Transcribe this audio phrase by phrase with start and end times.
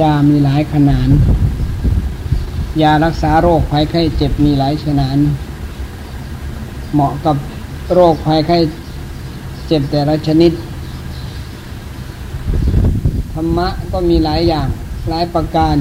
[0.00, 1.08] ยามีหลายขนาด
[2.82, 5.18] ยารักษาโรคภัยไข้เจ็บมีหลายขนาด
[6.92, 7.36] เหมาะกับ
[7.94, 8.58] โรคภัยไข้
[9.66, 10.52] เจ็บแต่ละชนิด
[13.32, 14.68] ธรรมะก็มีหลายอย่าง
[15.08, 15.76] หลายประการ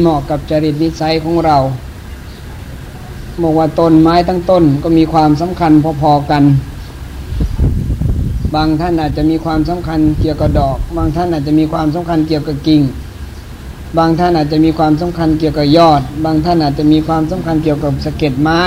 [0.00, 1.56] เหมาะกับจริตนิสัยของเรา
[3.42, 5.72] บอกว่าต้นไม้ทั้งต้นก็มีความสำคัญ
[6.02, 6.44] พอๆกัน
[8.54, 12.82] บางท่านอาจจะมีความสำคัญเกี่ยวกับดอก บางท่านอาจจะมีความสำคัญเกี่ยวกับกิ่ง
[13.98, 18.62] บางท่านอาจจะมีความสำคัญเกี่ยวกับยอด บางท่านอาจจะมีความสำคัญเกี่ยวกับสะเก็ดไม้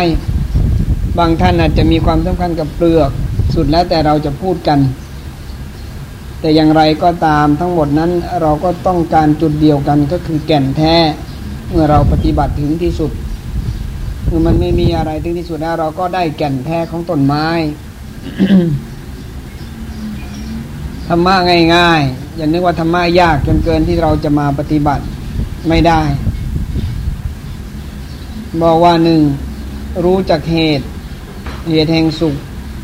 [1.18, 3.12] บางท่านอาจจะมีความสำคัญกับเปลือก
[3.56, 4.80] สุดแล้วแต่เราจะพูดกัน
[6.40, 8.12] แต่อย่างไรก็ตามทั้งหมดนั้น
[8.42, 10.96] เราก็ต้องการจุดเดียวกันก็คือแก่นแท้
[11.70, 13.12] เมื่อเราปฏิบัติถึงที่สุด
[14.26, 17.48] เมื่อมันไม่มีอะไรถึงที่สุดแล้วเราก็ได้แก่นแท้ของต้นไม้
[21.08, 21.36] ธรรมะ
[21.76, 25.04] ง่ายๆ อย่านึกว่าธรรมะยากจนเกินที่เราจะมาปฏิบัติ
[25.68, 26.02] ไม่ได้
[28.62, 29.22] บอกว่าหนึ่ง
[30.04, 30.86] รู้จักเหตุ
[31.70, 32.36] เหตุแห่งสุข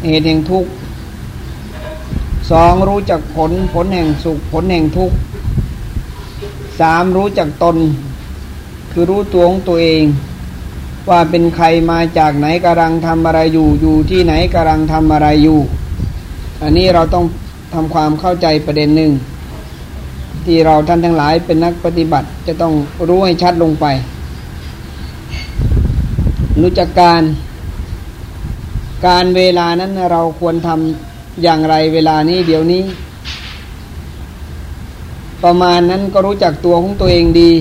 [0.05, 0.71] เหตุแห่งทุกข์
[2.51, 5.15] สองรู้จักผลผลแห่งสุข ผลแห่งทุกข์
[6.79, 7.77] สามรู้จักตน
[8.91, 10.03] คือรู้ตัวของตัวเอง
[11.09, 15.59] ว่าเป็นใครมาจากไหนกำลังทำอะไรอยู่อยู่ที่ไหนกำลังทำอะไรอยู่
[16.61, 17.25] อันนี้เราต้อง
[17.73, 19.11] ทำความเข้าใจประเด็นหนึ่ง
[20.49, 22.73] ที่เราท่านทั้งหลายเป็นนักปฏิบัติจะต้อง
[23.07, 23.85] รู้ให้ชัดลงไป
[26.61, 27.21] รู้จักการ
[29.07, 32.83] การเวลานั้นเราควรทำอย่างไรเวลานี้เดี๋ยวนี้
[35.43, 37.51] ประมาณนั้นก็รู้จักตัวของตัวเองดี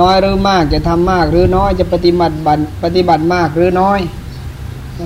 [0.00, 4.00] น้อยหรือมากจะทำมากหรือน้อยจะปฏิบัติบัตปฏิบัติมากหรือน้อย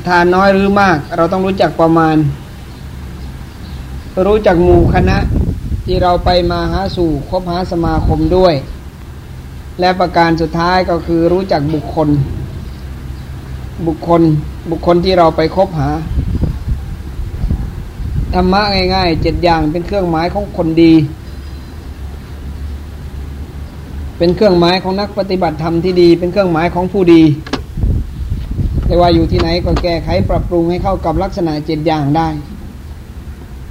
[0.08, 2.16] ทานน้อยหรือมาก เราต้องรู้จักประมาณ
[4.26, 5.18] รู้จักหมู่คณะ
[5.84, 8.54] ที่เราไปมาหาสู่คบหาสมาคมด้วย
[9.80, 12.08] และประการสุดท้ายก็คือรู้จักบุคคล
[13.86, 14.22] บุคคล
[14.70, 15.88] บุคคลที่เราไปคบหา
[18.34, 18.62] ธรรมะ
[18.94, 20.94] ง่ายๆเจ็ดอย่างเป็นเครื่องหมายของคนดี
[24.18, 27.22] เป็นเครื่องหมายของนักปฏิบัติธรรมที่ดี เป็นเครื่องหมายของผู้ดี
[28.86, 32.28] ไม่ว่าอยู่ที่ไหนก็แก้ไขปรับปรุงให้เข้ากับลักษณะเจ็ดอย่างได้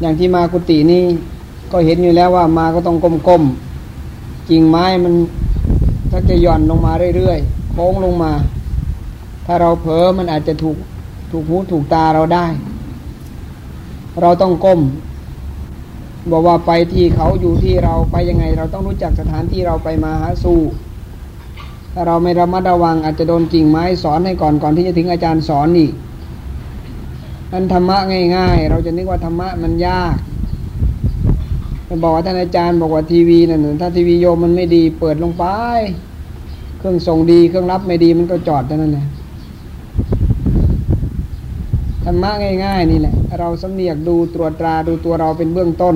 [0.02, 1.03] อย่างที่มากุฏินี่
[1.75, 2.97] ก็เห็นอยู่แล้วว่ามาก็ต้อง
[3.28, 5.13] ก้มๆกิ่งไม้มัน
[6.11, 8.31] ถ้าจะหย่อนลงมาเรื่อยๆโค้งลงมา
[9.45, 10.78] ถ้าเราเผลอมันอาจจะถูก
[11.31, 12.45] ถูกหูถูกตาเราได้
[14.22, 14.79] เราต้องก้ม
[16.31, 20.59] บอกว่าไปที่เขาอยู่ที่เราไปยังไง เราต้องรู้จักสถานที่เราไปมาหาสู่
[21.94, 25.94] ถ้าเราไม่ระมัดระวังอาจจะโดนกิ่งไม้สอนให้ก่อนก่อนที่จะถึงอาจารย์สอนอีก
[27.51, 27.97] นันธรรมะ
[28.38, 30.16] ง่าย ๆ เราจะนึกว่าธรรมะมันยาก
[32.02, 35.46] บอกว่าท่านอาจารย์บอกว่าทีวีนั่นถ้าทีวีโยมมันไม่ดี เปิดลงไป
[36.78, 39.08] เครื่องส่งดีเครื่องรับไม่ดีมันก็จอดเท่านั้นแหละ
[42.03, 42.32] ธรรมะ
[42.66, 45.96] ง่าย ๆ นี่แหละ เราสำเนียกดูตรวจตราดูตัวเราเป็นเบื้องต้น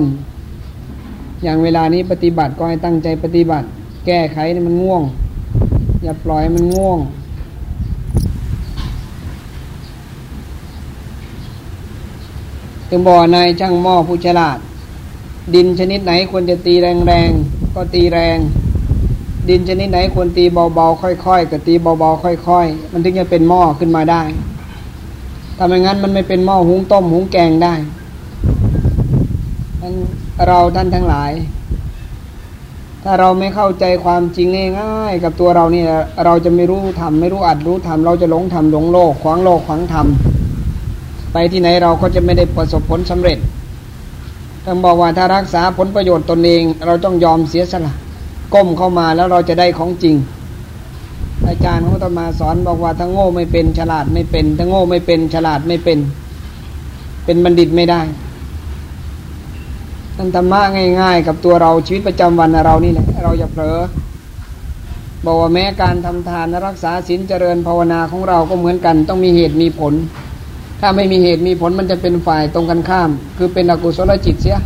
[1.42, 3.66] อย่างเวลานี้ปฏิบัติก็ให้ตั้งใจปฏิบัติ
[4.06, 5.02] แก้ไขนี่มันง่วง
[6.02, 6.98] อย่าปล่อยมันง่วง
[12.90, 14.58] จึงบอกนายช่างหม้อผู้ฉลาด
[15.54, 18.38] ดินชนิดไหนควรจะตีแรงๆก็ตีแรง
[19.48, 20.44] ดินชนิดไหนควรตี
[20.74, 24.22] เบาๆค่อยๆก็ตีเบาๆค่อย ๆ มันถึงจะเป็นหม้อขึ้นมาได้
[25.56, 27.74] ถ้าไมงั้นมันไม่เป็นหม้อหุงต้มหุงแกงได้
[29.80, 29.94] ท่าน
[30.46, 31.32] เราท่านทั้งหลาย
[33.04, 34.46] ถ้าเราไม่เข้าใจความจริง
[34.80, 35.86] ง่ายๆกับตัวเราเนี่ย
[36.24, 40.06] เราจะไม่รู้ทำไม่รู้อัดรู้ทำเราจะหลงทำหลงโลกขวางโลกขวางธรรม
[41.32, 43.38] ไปที่ไหนเราก็จะไม่ได้ประสบผลสำเร็จ
[44.66, 47.92] ต้องบอกว่าถ้ารักษาผลประโยชน์ตนเอง เราต้องยอมเสียสละ
[48.54, 50.16] ก้มเข้ามาแล้วเราจะได้ของจริง
[51.48, 55.98] อาจารย์เขาตมาสอนบอกว่าถ้าโง่ไม่เป็นฉลาดไม่เป็นถ้าโง่ไม่เป็นฉลาดไม่เป็น
[57.24, 58.00] เป็นบัณฑิตไม่ได้
[60.16, 60.60] ท่านธรรมะ
[61.00, 63.78] ง่าย ๆ กับตัวเราชีวิตประจำวันเรานี่แหละเราอย่าเผลอ
[65.24, 69.94] บอกว่าแม้การทำทานรักษาศีลเจริญภาวนาของเราก็เหมือนกัน ต้องมีเหตุมีผล
[70.80, 74.58] ถ้าไม่มีเหตุมีผลมันจะเป็นฝ่ายตรงกันข้าม คือเป็นอกุศลจิตเสีย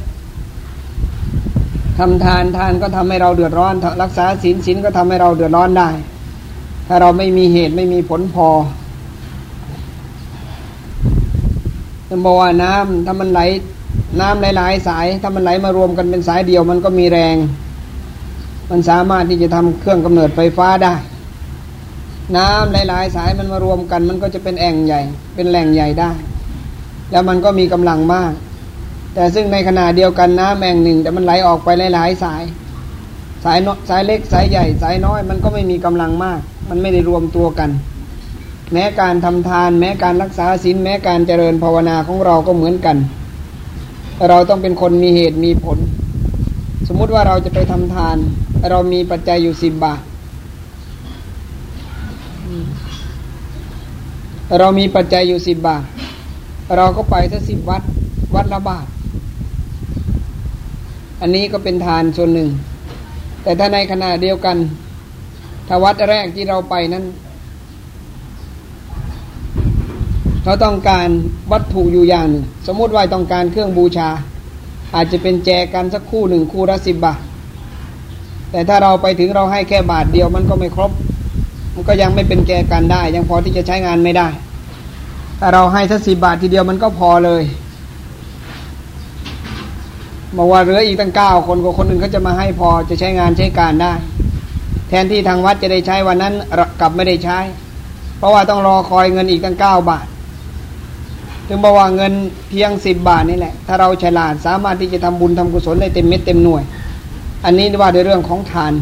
[1.98, 5.90] ทำทานทานก็ทำให้เราเดือดร้อน รักษาศีลศีลก็ทำให้เราเดือดร้อนได้
[6.86, 8.48] ถ้าเราไม่มีเหตุไม่มีผลพอ
[12.08, 13.40] จะบอกว่าน้ำถ้ามันไหล
[14.20, 17.36] น้ำหลายๆสาย ถ้ามันไหลมารวมกันเป็นสายเดียวมันก็มีแรง
[18.70, 20.94] มันสามารถที่จะทำเครื่องกำเนิดไฟฟ้าได้
[22.36, 25.00] น้ำหลายๆ สายมันมารวมกัน มันก็จะเป็นแอ่งใหญ่
[25.34, 26.10] เป็นแหล่งใหญ่ได้
[27.10, 28.32] แล้วมันก็มีกำลังมาก
[29.14, 32.42] แต่ซึ่งในขณะเดียวกันน้ำแอ่งหนึ่ง แต่มันไหลออกไปหลายๆสาย
[33.44, 33.58] สาย
[33.88, 37.70] สายเล็กสายใหญ่ สายน้อย มันก็ไม่มีกำลังมาก มันไม่ได้รวมตัวกัน
[38.72, 42.96] แม้การทำทาน แม้การรักษาศีลแม้การเจริญภาวนาของเราก็เหมือนกัน
[44.28, 45.78] เราต้องเป็นคนมีเหตุมีผล
[46.88, 48.16] สมมุติว่าเราจะไปทำทาน
[48.70, 50.00] เรามีปัจจัยอยู่สิบบาท
[54.58, 55.82] เรามีปัจจัยอยู่สิบบาท
[56.76, 57.82] เราก็ไปสักสิบวัด
[58.34, 58.86] วัดละบาท
[61.20, 62.48] อันนี้ก็เป็นทานส่วนหนึ่ง
[63.42, 64.56] แต่ถ้าในขณะเดียวกัน
[65.68, 67.04] ถ้าวัดแรกที่เราไปนั้น
[70.44, 71.08] เราต้องการ
[71.52, 74.08] วัตถุอยู่อย่างหนึ่ง สมมติว่าต้องการเครื่องบูชา
[74.94, 77.20] อาจจะเป็นแจกันสักคู่หนึ่งคู่ละสิบบาท
[78.50, 80.90] แต่ถ้าเราไปถึงเราให้แค่บาทเดียวมันก็ไม่ครบ
[81.74, 84.28] มันก็ยังไม่เป็นแจกันได้ ยังพอที่จะใช้งานไม่ได้
[85.38, 87.42] ถ้าเราให้สักสิบบาททีเดียวมันก็พอเลย
[90.36, 93.92] บอกว่าเหลืออีกตั้งเก้าคนกับคนอื่นเขาจะมาให้พอจะใช้งานใช้การได้
[94.88, 96.34] แทนที่ทางวัดจะได้ใช้วันนั้น
[96.80, 97.38] กลับไม่ได้ใช้
[98.18, 100.06] เพราะว่าต้องรอคอยเงินอีกตั้งเก้าบาท
[101.48, 102.12] ถึงบอกว่าเงิน
[102.48, 106.62] เพียงสิบบาทนี่แหละ ถ้าเราฉลาดสามารถที่จะทำบุญทำกุศลได้เต็มเม็ดเต็มหน่วย
[107.44, 108.72] อันนี้ว่าในเรื่องของทาน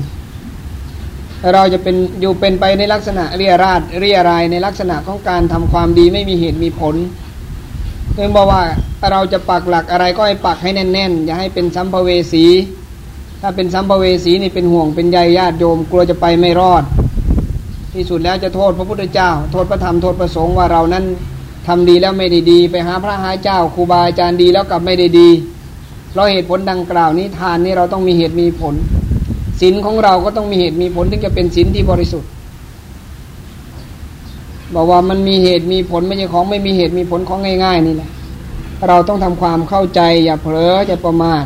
[1.54, 6.94] เราจะเป็นอยู่เป็นไปในลักษณะเรียราดเรียรายในลักษณะของการทำความดีไม่มีเหตุมีผล
[8.16, 8.62] ถึงบอกว่า
[9.10, 12.44] เราจะปักหลักอะไรก็ให้ปักให้แน่นๆ อย่าให้เป็นสัมภเวสี
[13.40, 16.84] ถ้าเป็นสัมภเวสีนี่เป็นห่วงเป็นใยญาติโยมกลัวจะไปไม่รอด
[17.94, 21.04] ที่สุดแล้วจะโทษพระพุทธเจ้า โทษพระธรรมโทษพระสงฆ์ว่าเรานั้น
[21.66, 25.28] ทำดีแล้วไม่ได้ดี ไปหาพระหาเจ้าครูบาอาจารย์ดีแล้วกลับไม่ได้ดี
[26.10, 28.74] เพราะเหตุผลดังกล่าวนี้ทานนี่เราต้องมีเหตุมีผล
[29.60, 32.30] ศีลของเราก็ต้องมีเหตุมีผลถึงจะเป็นศีลที่บริสุทธิ์
[34.74, 38.10] บอกว่ามันมีเหตุมีผลไม่ใช่ของไม่มีเหตุมีผลของง่าย ๆ นี่แหละ
[38.88, 41.44] เราต้องทำความเข้าใจอย่าเผลออย่าประมาท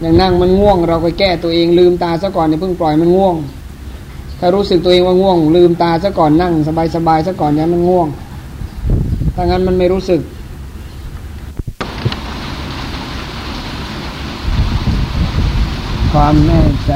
[0.00, 3.36] อย่างนั่งมันง่วง เราก็แก้ตัวเองลืมตาซะก่อนอย่าเพิ่งปล่อยมันง่วง
[4.38, 6.52] ถ้ารู้สึกตัวเองว่าง่วง ลืมตาซะก่อนนั่ง
[6.94, 8.08] สบายๆซะก่อนอย่ามันง่วง
[9.34, 10.20] ถ้างั้นมันไม่รู้สึก
[16.22, 16.92] ความแน่ใจ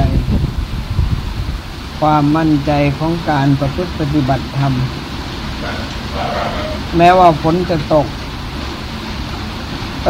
[2.00, 4.72] ความมั่นใจของการประพฤติปฏิบัติธรรม
[6.96, 8.06] แม้ว่าฝนจะตก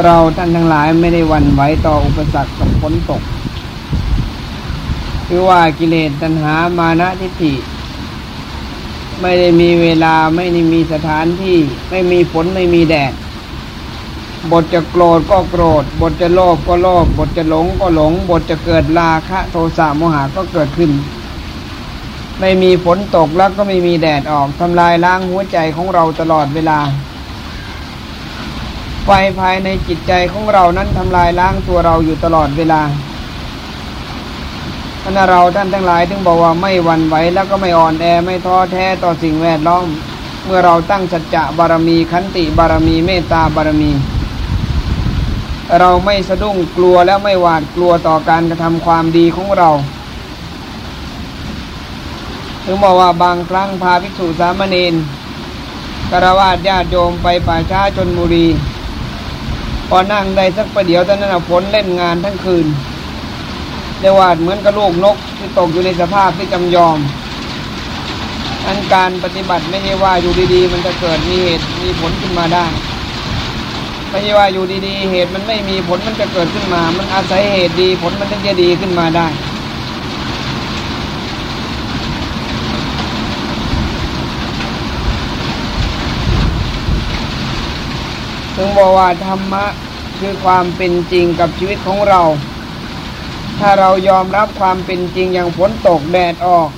[0.05, 3.23] เราท่านทั้งหลายไม่ได้วันไหวต่ออุปสรรคกับฝนตก
[5.27, 7.55] คือว่ากิเลสตัณหามานะทิฏฐิ
[9.21, 11.57] ไม่ได้มีเวลาไม่ได้มีสถานที่
[11.91, 13.13] ไม่มีฝนไม่มีแดด
[14.51, 20.91] บทจะโกรธก็โกรธ บทจะโลภก็โลภ บทจะหลงก็หลง บทจะเกิดราคะโทสะโมหะก็เกิดขึ้น
[22.41, 26.79] ไม่มีฝนตกแล้วก็ไม่มีแดดออกทำลายล้างหัวใจของเราตลอดเวลา
[29.05, 32.83] ไฟภายในจิตใจของเรานั้นทำลายล้างตัวเราอยู่ตลอดเวลา
[35.03, 39.87] ท่านเราท่านทั้งหลายถึงบอกว่าไม่หวั่นไหวแล้วก็ไม่อ่อนแอไม่ท้อแท้ต่อสิ่งแวดล้อม
[40.45, 43.91] เมื่อเราตั้งสัจจะบารมีขันติบารมีเมตตาบารมี
[45.81, 49.71] เราไม่สะดุ้งกลัวแล้วไม่หวาดกลัวต่อการกระทำความดีของเรา
[52.65, 54.95] ถึงบอกว่าบางครั้งพาภิกษุสามเณร
[56.11, 58.47] กระวาดญาติโยมไปป่าช้าชนบุรี
[59.89, 62.67] พอนั่งได้สักประเดี๋ยวตอนนั้นฝนเล่นงานทั้งคืน
[64.01, 66.99] เรียกว่าเหมือนกับลูกนกที่ตกอยู่ในสภาพที่จำยอม
[68.67, 72.65] อันการปฏิบัติไม่ใช่ว่าอยู่ดีๆ มันจะเกิดมีเหตุมีผลขึ้นมาได้
[74.13, 79.27] ไม่ใช่ว่าอยู่ดีๆ เหตุมันไม่มีผลมันจะเกิดขึ้นมา มันอาศัยเหตุดีผลมันถึงจะดีขึ้นมาได้
[88.57, 89.65] ถึงบอกว่าธรรมะ
[90.21, 92.21] คือความเป็นจริงกับชีวิตของเรา
[93.59, 96.69] ถ้าเรายอมรับความเป็นจริงอย่างฝนตกแดดออก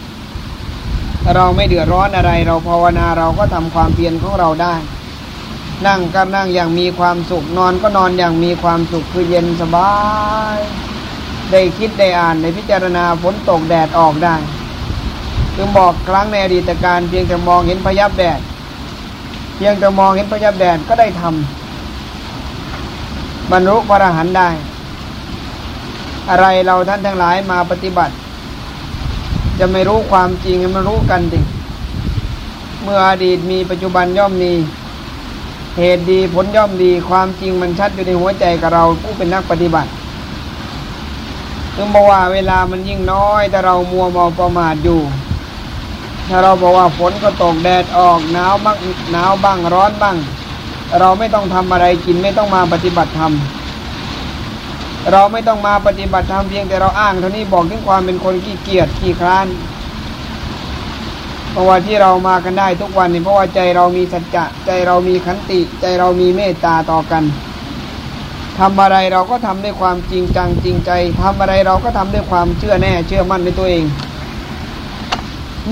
[1.34, 4.74] เราไม่เดือดร้อนอะไร เราภาวนาเราก็ทำความเพียรของเราได้
[5.86, 9.92] นั่งก็นั่งอย่างมีความสุขนอนก็นอนอย่างมีความสุขคือเย็นสบา
[10.56, 10.58] ย
[11.50, 14.34] ได้คิดได้อ่านได้พิจารณาฝนตกแดดออกได้
[15.56, 18.40] จึงบอกครั้งในอดีตการเพียงแต่มองเห็นพยับแดด
[19.56, 24.48] เพียงแต่มองเห็นพยับแดดก็ได้ทำบรรลุพระอรหันต์ได้
[26.30, 28.14] อะไรเราท่านทั้งหลายมาปฏิบัติ
[29.58, 31.40] จะไม่รู้ความจริงมันรู้กันดิ
[32.82, 34.52] เมื่ออดีตมีปัจจุบันย่อมมี
[35.78, 39.90] เหตุดีผลย่อมดีความจริงมันชัดอยู่ในหัวใจกับเราผู้เป็นนักปฏิบัติ
[41.76, 45.00] ถึงบอกว่าเวลามันยิ่งน้อยแต่เรามัวมองประมาทอยู่
[46.28, 48.76] ถ้าเราบอกว่าฝนก็ตกแดดออกหนาวบ้าง
[49.12, 50.16] หนาวบ้างร้อนบ้าง
[51.00, 53.32] เราไม่ต้องทำอะไรกินไม่ต้องมาปฏิบัติธรรม
[55.12, 59.46] เราไม่ต้องมาปฏิบัติธรรมเพียงแต่เราอ้างเท่านี้บอกถึงความเป็นคนขี้เกียจขี้คร้าน
[61.54, 67.24] เพราะว่าที่เรามากันได้ทุกวันนี่เพราะว่าใจเรามีสัจจะใจเรามีขันติ ใจเรามีเมตตาต่อกัน
[68.58, 70.90] ทำอะไรเราก็ทำด้วยความจริงจังจริงใจ
[71.22, 73.84] ทำอะไรเราก็ทำด้วยความเชื่อแน่ เชื่อมั่นในตัวเอง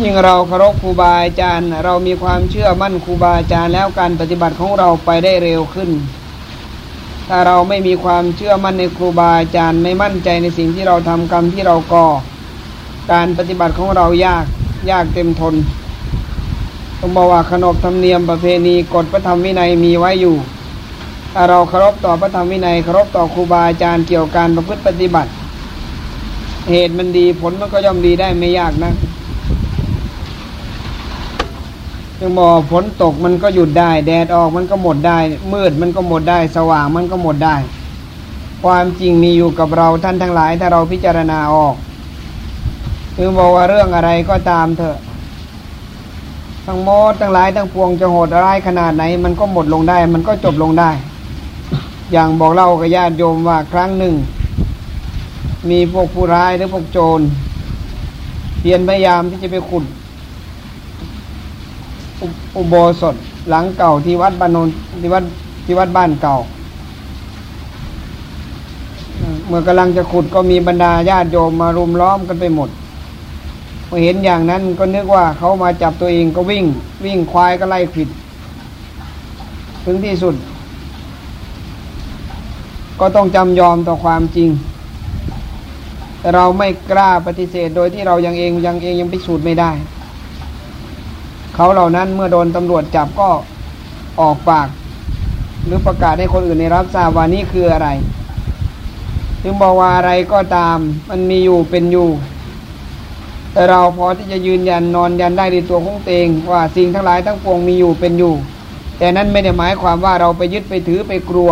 [0.01, 5.91] ยิ่งเราเคารพครูบาอาจารย์ เรามีความเชื่อมั่นครูบาอาจารย์แล้วการปฏิบัติของเราไปได้เร็วขึ้น
[7.29, 12.07] ถ้าเราไม่มีความเชื่อมั่นในครูบาอาจารย์ ไม่มั่นใจในสิ่งที่เราทำกรรมที่เราก่อ
[13.12, 14.45] การปฏิบัติของเรายาก
[14.91, 15.55] ยากเต็มทน
[17.01, 20.37] ต้องบอกว่าขนบธรรมเนียมประเพณีกฎพระธรรมวินัยมีไว้อยู่
[21.33, 25.31] ถ้าเราเคารพต่อพระธรรมวินัยเคารพต่อครูบาอาจารย์เกี่ยวกับการประพฤติปฏิบัติ
[26.71, 28.93] เหตุมันดีผลมันก็ย่อมดีได้ไม่ยากนะ
[32.21, 35.19] ยังบอกฝนตกมันก็หยุดได้ แดดออกมันก็หมดได้
[35.53, 37.57] มืดมันก็หมดได้ สว่างมันก็หมดได้
[38.62, 41.75] ความจริงมีอยู่กับเราท่านทั้งหลาย ถ้าเราพิจารณาออก
[43.16, 44.99] คือบอกว่าเรื่องอะไรก็ตามเถอะ
[46.66, 50.90] ทั้งหมดทั้งหลายทั้งปวงจะโหดร้ายขนาดไหน มันก็หมดลงได้ มันก็จบลงได้
[52.12, 54.14] อย่างบอกเล่ากับญาติโยมว่าครั้งหนึ่ง
[55.71, 57.21] มีพวกผู้ร้ายหรือพวกโจร
[58.61, 59.85] เพียรพยายามที่จะไปขุด
[62.57, 63.14] อุโบสถ
[63.50, 64.69] หลังเก่าที่วัดบ้านนน
[65.00, 65.25] ที่วัด
[65.64, 66.37] ที่วัดบ้านเก่า
[69.47, 72.69] เมื่อกำลังจะขุดก็มีบรรดาญาติโยมมารุมล้อมกันไปหมด
[73.95, 76.65] อเห็นอย่างนั้นก็นึกว่าเขามาจับตัวเองก็วิ่ง
[77.05, 78.09] วิ่งควายก็ไล่ขิด
[79.85, 80.35] ถึงที่สุด
[83.01, 84.51] ก็ต้องจำยอมต่อความจริง
[86.21, 89.71] แต่เราไม่กล้าปฏิเสธโดยที่เรายังเองยังเองยังพิสูจน์ไม่ได้
[91.55, 93.29] เขาเหล่านั้นเมื่อโดนตำรวจจับก็
[94.21, 94.69] ออกปาก
[95.65, 97.89] หรือประกาศให้คนอื่นในรับทราบว่านี่คืออะไร
[99.43, 100.79] ถึงบอกว่าอะไรก็ตาม
[101.11, 102.09] มันมีอยู่เป็นอยู่
[103.68, 108.35] เราพอที่จะยืนยันนอนยันได้ในตัวของเตงว่าสิ่งทั้งหลายทั้งปวงมีอยู่เป็นอยู่
[108.99, 111.50] แต่นั้นไม่ได้หมายความว่าเราไปยึดไปถือไปกลัว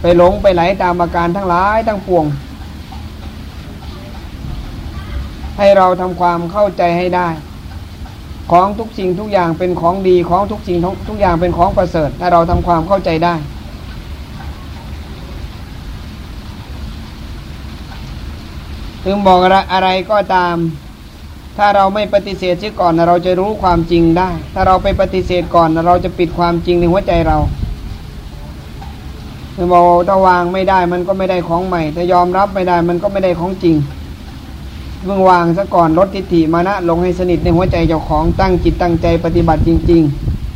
[0.00, 2.24] ไปหลงไปไหลตามอาการทั้งหลายทั้งปวง
[5.58, 7.28] ให้เราทำความเข้าใจให้ได้
[8.52, 10.78] ของทุกสิ่งทุกอย่างเป็นของดีของทุกสิ่ง
[11.08, 13.34] ทุกอย่างเป็นของประเสริฐ ถ้าเราทำความเข้าใจได้
[19.08, 20.56] ถึงบอกอะไรอะไรก็ตาม
[21.56, 27.38] ถ้าเราไม่ปฏิเสธเสียก่อนเราจะรู้ความจริงได้ ถ้าเราไปปฏิเสธก่อนเราจะปิดความจริงในหัวใจเรา
[29.54, 33.76] ถึงบอกถ้าวางไม่ได้มันก็ไม่ได้ของใหม่ ถ้ายอมรับไม่ได้มันก็ไม่ได้ของจริง
[35.04, 40.02] เมื่อวางซะก่อนลดทิฏฐิมานะลงให้สนิทในหัวใจเจ้าของตั้งจิตตั้งใจปฏิบัติจริง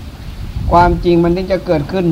[0.08, 2.06] ๆ ความจริงมันถึงจะเกิดขึ้น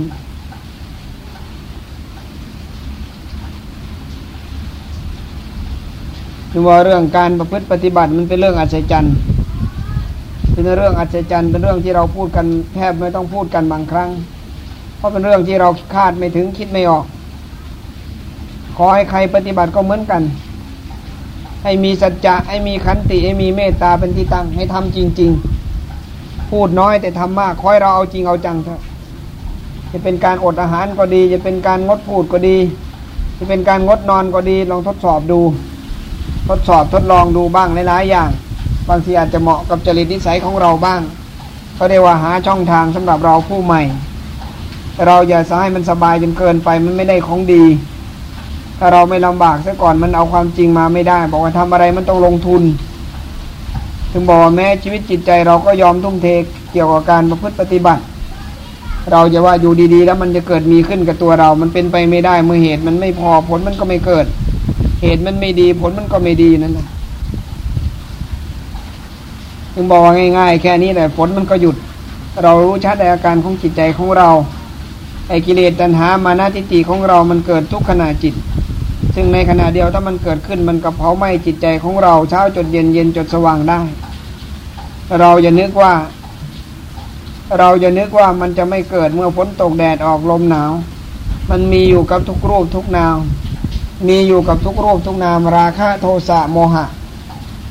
[6.50, 9.14] คือว่าเรื่องการประพฤติปฏิบัติมันเป็นเรื่องอัศจรรย์
[10.52, 14.10] เป็นเรื่องอัศจรรย์เป็นเรื่องที่เราพูดกันแทบไม่ต้องพูดกันบางครั้ง
[14.96, 17.04] เพราะเป็นเรื่องที่เราคาดไม่ถึงคิดไม่ออก
[18.76, 20.22] ขอให้ใครปฏิบัติก็เหมือนกัน
[21.64, 25.30] ให้มีสัจจะให้มีขันติให้มีเมตตาเป็นที่ตั้งให้ทำจริง
[25.90, 28.80] ๆ พูดน้อยแต่ทำมากคอยเราเอาจริงเอาจังเถอะ
[29.92, 32.56] จะเป็นการอดอาหารก็ดี จะเป็นการงดพูดก็ดี
[33.38, 35.40] จะเป็นการงดนอนก็ดีลองทดสอบดู
[36.48, 38.30] ทดสอบทดลองดูบ้างหลายๆอย่าง
[38.88, 41.00] บางทีอาจจะเหมาะกับจริตนิสัยของเราบ้าง
[41.74, 43.82] เขาเรียกว่าหาช่องทางสำหรับเราผู้ใหม่
[45.06, 47.64] เราอย่าสให้มันสบายจนเกินไปมันไม่ได้ของดี
[48.78, 52.62] ถ้าเราไม่ลำบากซะก่อนมันเอาความจริงมาไม่ได้ บอกว่าทำอะไรมันต้องลงทุน
[54.12, 56.26] ถึงบอกว่าแม้ชีวิตจิตใจเราก็ยอมทุ่มเท
[56.72, 58.02] เกี่ยวกับการประพฤติปฏิบัติ
[59.12, 64.26] เราจะว่าอยู่ดีๆ แล้วมันจะเกิดมีขึ้นกับตัวเรา มันเป็นไปไม่ได้เมื่อเหตุมันไม่พอผลมันก็ไม่เกิด
[65.00, 66.88] เหตุมันไม่ดีผลมันก็ไม่ดีนั่นแหละ
[69.74, 71.76] ถึงบอกว่าง่าย ๆ แค่นี้แหละผลมันก็หยุด
[72.42, 74.30] เรารู้ชัดในอาการของจิตใจของเรา
[75.28, 78.34] ไอ้กิเลสตัณหามานาทิฏฐิของเรามันเกิดทุกขณะจิต
[79.14, 83.80] ซึ่งในขณะเดียวถ้ามันเกิดขึ้นมันกับเผาไหม้จิตใจของเราเช้าจนเย็นเย็นจนสว่างได้
[85.20, 85.92] เราจะนึกว่า
[87.58, 90.72] เราจะนึกว่ามันจะไม่เกิดเมื่อฝนตกแดดออกลมหนาว
[91.50, 93.16] มันมีอยู่กับทุกรูปทุกนาม
[94.06, 96.84] มีอยู่กับทุกรูปทุกนามราคะโทสะโมหะ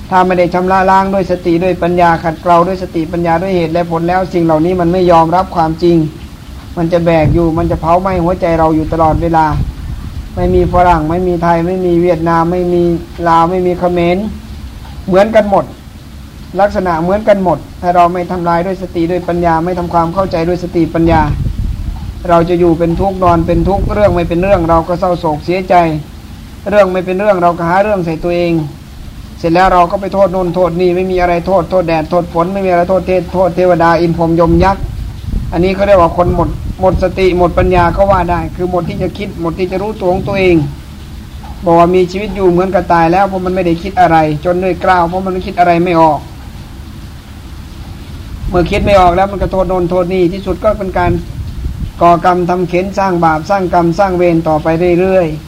[0.10, 5.98] ถ้าไม่ได้ชำระล้างด้วยสติด้วยปัญญาขัดเกลาด้วยสติปัญญาด้วยเหตุและผลแล้ว สิ่งเหล่านี้มันไม่ยอมรับความจริง
[6.78, 9.46] มันจะแบกอยู่มันจะเผาไหม้หัวใจเราอยู่ตลอดเวลา
[10.36, 12.84] ไม่มีฝรั่งไม่มีไทยไม่มีเวียดนามไม่มี
[13.28, 14.18] ลาวไม่มีเขมร
[15.08, 15.66] เหมือนกันหมด
[16.60, 21.22] ลักษณะเหมือนกันหมด ถ้าเราไม่ทำลายด้วยสติด้วยปัญญาไม่ทำความเข้าใจด้วยสติปัญญา
[22.30, 25.76] เราจะอยู่เป็นทุกข์นอนเป็นทุกข์เรื่องไม่เป็นเรื่องเราก็เศร้าโศกเสียใจ
[26.70, 28.54] เรื่องไม่เป็นเรื่องเราก็หาเรื่องใส่ตัวเอง
[29.40, 34.84] เสร็จแล้วเราก็ไปโทษนนโทษนี่ไม่มีอะไรโทษโทษแดดโทษฝนไม่มีอะไรโทษเทศโทษเทวดาอินพรมยมยักษ์
[35.52, 36.50] อันนี้เขาเรียกว่าคนหมด
[36.82, 40.56] หมดสติหมดปัญญาก็ว่าได้ คือหมดที่จะคิดหมดที่จะรู้ตัวของตัวเอง
[41.66, 46.20] บอกว่ามีชีวิตอยู่เหมือนกับตายแล้วเพราะมันไม่ได้คิดอะไร จนด้วยกล้าวเพราะมันคิดอะไรไม่ออก
[48.50, 51.12] เมื่อคิดไม่ออกแล้วมันก็โทษนนโทษนี่ที่สุดก็เป็นการ
[52.02, 54.68] ก่อกรรมทำเข็นสร้างบาปสร้างกรรมสร้างเวรต่อไป
[55.00, 55.47] เรื่อยๆ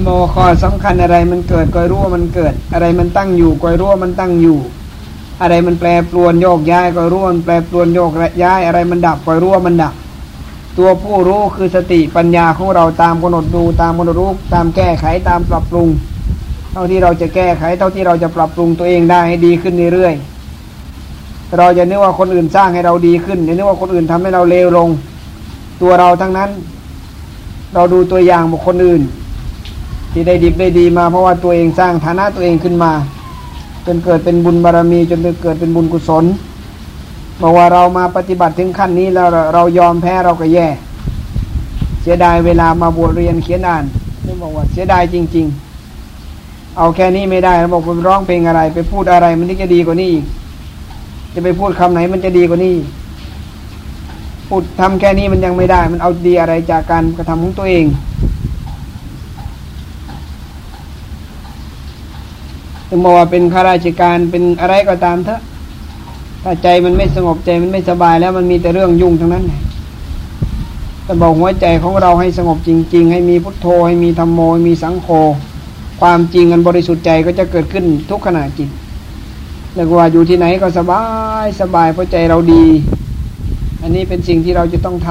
[0.00, 4.58] โมข้อสำคัญอะไรมันเกิดก็รู้ว่ามันเกิด อะไรมันตั้งอยู่ก็รู้ว่ามันตั้งอยู่
[5.42, 8.10] อะไรมันแปรปรวนโยกย้ายก็รู้ว่ามันแปรปรวนโยก
[8.42, 9.94] ย้าย อะไรมันดับก็รู้ว่ามันดับ
[10.78, 15.88] ตัวผู้รู้คือสติปัญญาของเราตามกำหนดดูตามกำหนดรู้ตามแก้ไขตามปรับปรุง
[16.72, 24.88] เท่าที่เราจะแก้ไขเท่าที่เราจะปรับปรุงตัวเองได้ให้ดีขึ้นเรื่อยๆเราจะนึกว่าคนอื่นสร้างให้เราดีขึ้นอย่านึกว่าคนอื่นทำให้เราเลวลง
[25.82, 26.50] ตัวเราทั้งนั้น
[27.74, 29.02] เราดูตัวอย่างบุคคลอื่น
[30.12, 32.92] ที่ได้ดีได้ดีมาเพราะว่าตัวเองสร้างฐานะตัวเองขึ้นมา
[33.86, 36.24] จนเกิดเป็นบุญบารรมี จนเกิดเป็นบุญกุศล
[37.40, 40.66] บอกว่าเรามาปฏิบัติถึงขั้นนี้แล้วเรายอมแพ้เราก็แย่
[42.02, 43.84] เสียดายเวลามาบวชเรียนเขียนอ่าน
[44.26, 50.24] นี่บอกว่าเสียดายจริง ๆ เอาแค่นี้ไม่ได้เราบอกไปร้องเพลงอะไร ไปพูดอะไรมันจะดีกว่านี้อีก
[51.34, 52.76] จะไปพูดคำไหนมันจะดีกว่านี้
[54.48, 57.84] พูดทำแค่นี้มันยังไม่ได้ มันเอาดีอะไรจากการกระทำของตัวเอง
[62.94, 65.40] ถึงบอกว่าเป็นข้าราชการเป็นอะไรก็ตามเถอะ
[66.44, 69.44] ถ้าใจมันไม่สงบใจมันไม่สบายแล้วมันมีแต่เรื่องยุ่งทั้งนั้น
[71.04, 75.08] แต่บอกหัวใจของเราให้สงบจริง ๆ ให้มีพุทโธให้มีธรรมโมให้มีสังโฆ
[76.00, 78.68] ความจริงอันบริสุทธิ์ใจก็จะเกิดขึ้นทุกขณะจิต
[79.74, 81.04] แล้วว่าอยู่ที่ไหนก็สบา
[81.44, 82.64] ยสบายเพราะใจเราดี
[83.82, 85.08] อันนี้เป็นสิ่งที่เราจะต้องท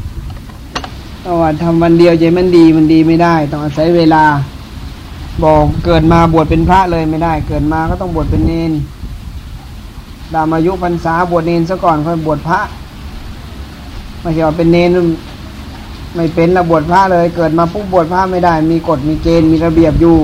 [0.00, 4.24] ำแต่ว่าทำวันเดียวใจมันดีมันดีไม่ได้ ต้องอาศัยเวลา
[5.44, 8.72] บอกเกิดมาบวชเป็นพระเลยไม่ได้ เกิดมาก็ต้องบวชเป็นเนน
[10.34, 12.60] ดามายุพรรษาบวชเนนซะก่อนค่อยบวชพระ
[14.20, 14.90] ไม่ใช่ว่าเป็นเนน
[16.14, 20.18] ไม่เป็นแล้วบวชพระเลย เกิดมาปุ๊บบวชพระไม่ได้ มีกฎมีเกณฑ์มีระเบียบอยู่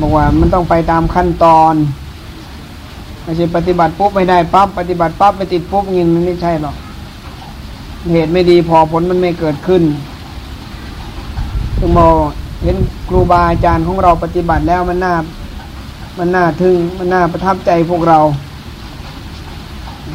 [0.00, 1.74] บอกว่ามันต้องไปตามขั้นตอน
[3.22, 6.76] ไม่ใช่ปฏิบัติปุ๊บไม่ได้ปั๊บปฏิบัติปั๊บไปติดปุ๊บงินมันไม่ใช่หรอก
[8.12, 9.82] เหตุไม่ดีพอผลมันไม่เกิดขึ้น
[11.78, 12.08] ถึงมอ
[12.62, 12.76] เห็น
[13.08, 15.14] ครูบาอาจารย์ของเราปฏิบัติแล้วมันน่า
[16.18, 18.18] มันน่าทึ่งมันน่าประทับใจพวกเรา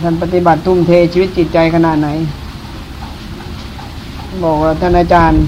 [0.02, 2.10] ท่านปฏิบัติทุ่มเทชีวิตจิตใจขนาดไหน
[4.44, 5.40] บอกว่าท่านอาจารย์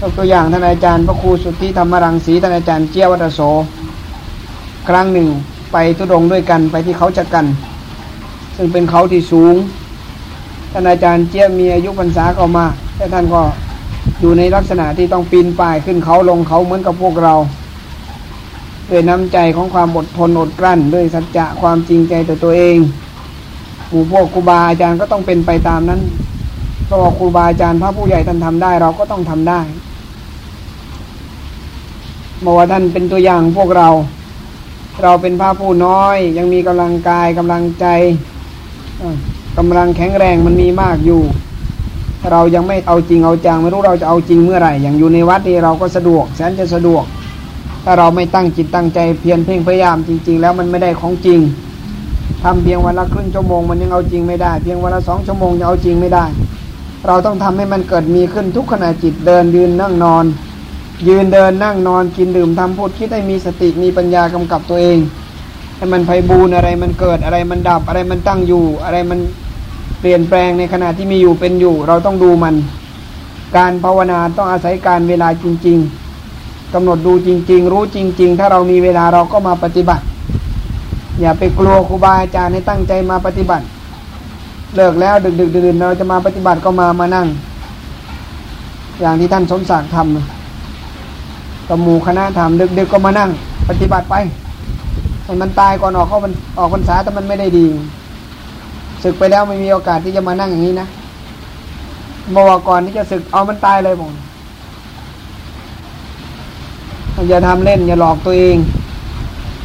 [0.00, 3.40] ยกตัวอย่างท่านอาจารย์พระครูสุทธิธรรมรังสีท่านอาจารย์เจียวัตโส
[4.88, 5.28] ครั้งหนึ่ง
[5.72, 7.46] ไปทุดงด้วยกันไปที่เขาจะกัน
[8.56, 9.54] ซึ่งเป็นเขาที่สูง
[10.72, 13.42] ท่านอาจารย์เจียมีอายุพรรษาก็มาแต่ท่านก็
[14.20, 17.34] อยู่ในลักษณะที่ต้องปีนป่ายขึ้นเขาลงเขาเหมือนกับพวกเรา
[18.90, 22.76] ด้วยน้ำใจของความอดทนอดกลั้น ด้วยสัจจะความจริงใจต่อตัวเอง
[23.88, 26.00] หมู่พวกครูบาอาจารย์ก็ต้องเป็นไปตามนั้น
[26.86, 29.60] เพราะครูบาอาจารย์พระผู้ใหญ่ท่านทำได้ เราก็ต้องทำได้
[32.44, 33.88] บอกว่าท่านเป็นตัวอย่างพวกเรา
[35.02, 37.86] เราเป็นพระผู้น้อย ยังมีกำลังกายกำลังใจ
[39.58, 41.22] กำลังแข็งแรงมันมีมากอยู่
[42.32, 47.04] เรายังไม่เอาจริงเอาจังไม่รู้เราจะเอาจริงเมื่อไหร่ อย่างอยู่ในวัดนี่เราก็สะดวกแสนจะสะดวก
[47.84, 51.40] ถ้าเราไม่ตั้งจิตตั้งใจเพียรเพ่งพยายามจริง ๆ แล้วมันไม่ได้ของจริง
[52.42, 56.24] ทำเพียงวันละครึ่งชั่วโมงมันยังเอาจริงไม่ได้ เพียงวันละสองชั่วโมงยังเอาจริงไม่ได้
[57.06, 60.24] เราต้องทำให้มันเกิดมีขึ้นทุกขณะจิตเดินยืนนั่งนอน
[61.08, 64.98] ยืนเดินนั่งนอนกินดื่มทำพูดคิดให้มีสติมีปัญญากำกับตัวเอง
[65.76, 69.18] ให้มันไพบูรอะไรมันเกิดอะไรมันดับอะไรมันตั้งอยู่อะไรมัน
[70.00, 72.54] เปลี่ยนแปลงในขณะที่มีอยู่เป็นอยู่ เราต้องดูมัน
[73.56, 75.78] การภาวนาต้องอาศัยการเวลาจริง
[76.24, 80.04] ๆกำหนดดูจริง ๆ รู้จริง ๆ ถ้าเรามีเวลาเราก็มาปฏิบัติ
[81.20, 83.64] อย่าไปกลัวครูบาอาจารย์ให้ตั้งใจมาปฏิบัติ
[84.76, 87.26] เลิกแล้วดึกๆดื่นเราจะมาปฏิบัติก็มามานั่ง
[89.00, 93.30] อย่างที่ท่านสมศักดิ์ทำกับหมู่คณะธรรมดึกๆก็มานั่ง
[93.68, 94.14] ปฏิบัติไป
[95.24, 97.66] ให้มันตายก่อนออกเขามันออกพรรษาแต่มันไม่ได้ดี
[99.06, 100.86] ศึกไปแล้วไม่มีโอกาสที่จะมานั่งอย่างนี้นะ
[102.34, 104.12] บอกก่อนที่จะศึกเอามันตายเลยผม
[107.28, 108.56] อย่าทำเล่น อย่าหลอกตัวเอง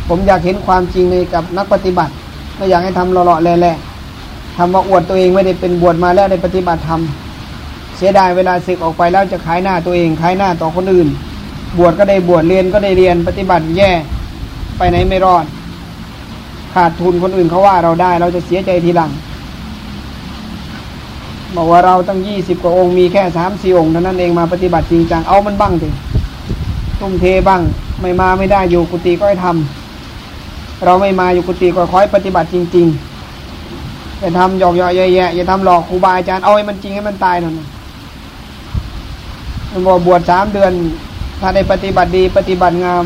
[0.08, 2.14] ผมอยากเห็นความจริงในกับนักปฏิบัติ
[2.56, 7.02] ไม่อยากให้ทำหล่อๆแล่ๆทำว่าอวดตัวเองไม่ได้เป็นบวชมาแล้วได้ปฏิบัติธรรม
[7.98, 11.08] เสียดายเวลาศึกออกไปแล้วจะขายหน้าตัวเองขายหน้าต่อคนอื่น
[11.78, 13.92] บวชก็ได้บวชเรียนก็ได้เรียนปฏิบัติแย่
[14.78, 15.46] ไปไหนไม่รอด
[16.74, 19.12] ขาดทุนคนอื่นเขาว่าเราได้ เราจะเสียใจทีหลัง
[21.56, 25.90] บอกว่าเราตั้งยี่สิบกว่าองค์มีแค่สามสี่องค์เท่านั้นเองมาปฏิบัติจริงจังเอามันบ้างดิ
[27.00, 27.62] ทุ่มเทบ้าง
[28.02, 37.54] ไม่มาไม่ได้อยู่กุฏิก็ให้ทำเราไม่มาอยู่กุฏิก็คอยปฏิบัติจริงๆอย่าทำหยอกหยอกแย่ๆอย่าทำหลอกครูบาอาจารย์เอาให้มันจริงให้มันตายหน่อย
[39.72, 40.72] มันบอกบวชสามเดือน
[41.42, 43.04] ถ้าได้ปฏิบัติดีปฏิบัติงาม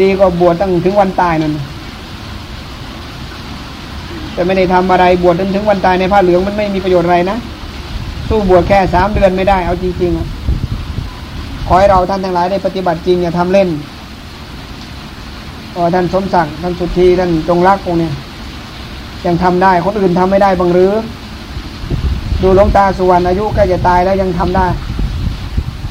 [0.00, 1.52] ดีก็บวชตั้งถึงวันตายนั่น
[4.36, 7.36] แต่ไม่ได้ทำอะไรบวชจนถึงวันตายในผ้าเหลืองมันไม่มีประโยชน์อะไรนะ
[8.28, 13.68] สู้บวชแค่สามเดือนไม่ได้เอาจริงๆขอให้เราท่านทั้งหลายได้ปฏิบัติจริงอย่าทำเล่น
[15.74, 18.14] พอท่านสมศักดิ์ท่านสุธีท่านจงรักองเนี่ย
[19.26, 20.92] ยังทำได้คนอื่นทำไม่ได้บางหรือ
[22.42, 24.66] ดูหลวงตาสุวรรณอายุใกล้จะตายแล้วยังทำได้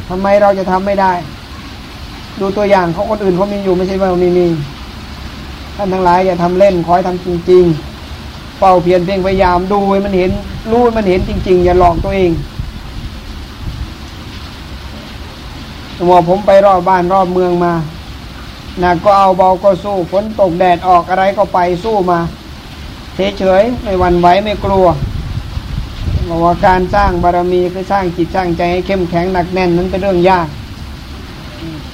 [0.10, 1.12] ทำไมเราจะทำไม่ได้
[2.40, 4.48] ดูตัวอย่างเขาคนอื่นเขามีอยู่ไม่ใช่ว่าเรามีมี
[5.78, 7.95] ท่านทั้งหลายอย่าทำเล่นขอให้ทำจริงๆ
[8.60, 10.32] เป่าเพียรเพ่งพยายามดูให้มันเห็น
[10.72, 12.32] รู้มันเห็นจริง ๆ อย่าหลอกตัวเอง
[15.98, 17.74] สมมติผมไปรอบบ้านรอบเมืองมา
[18.80, 22.20] หนักก็เอาเบาก็สู้ฝนตกแดดออกอะไรก็ไปสู้มา
[23.16, 24.88] เฉยๆไม่หวั่นไหวไม่กลัว
[26.28, 30.48] บอกว่าการสร้างบารมีคือสร้างจิตสร้างใจให้เข้มแข็งหนักแน่นนั้นเป็นเรื่องยาก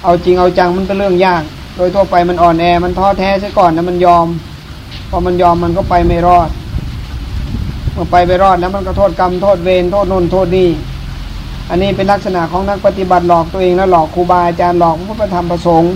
[0.03, 1.43] เอาจริงเอาจังมันเป็นเรื่องยาก
[1.75, 4.27] โดยทั่วไปมันอ่อนแอมันท้อแท้ซะก่อนนะมันยอม
[5.13, 6.49] พอมันยอมมันก็ไปไม่รอด
[7.93, 10.69] เมื่อไปไปรอดแล้วมันก็โทษกรรมโทษเวรโทษนนโทษนี่
[11.69, 15.91] อันนี้เป็นลักษณะของนักปฏิบัติหลอกตัวเองแล้วหลอกครูบาอาจารย์หลอกพระพุทธธรรมประสงค์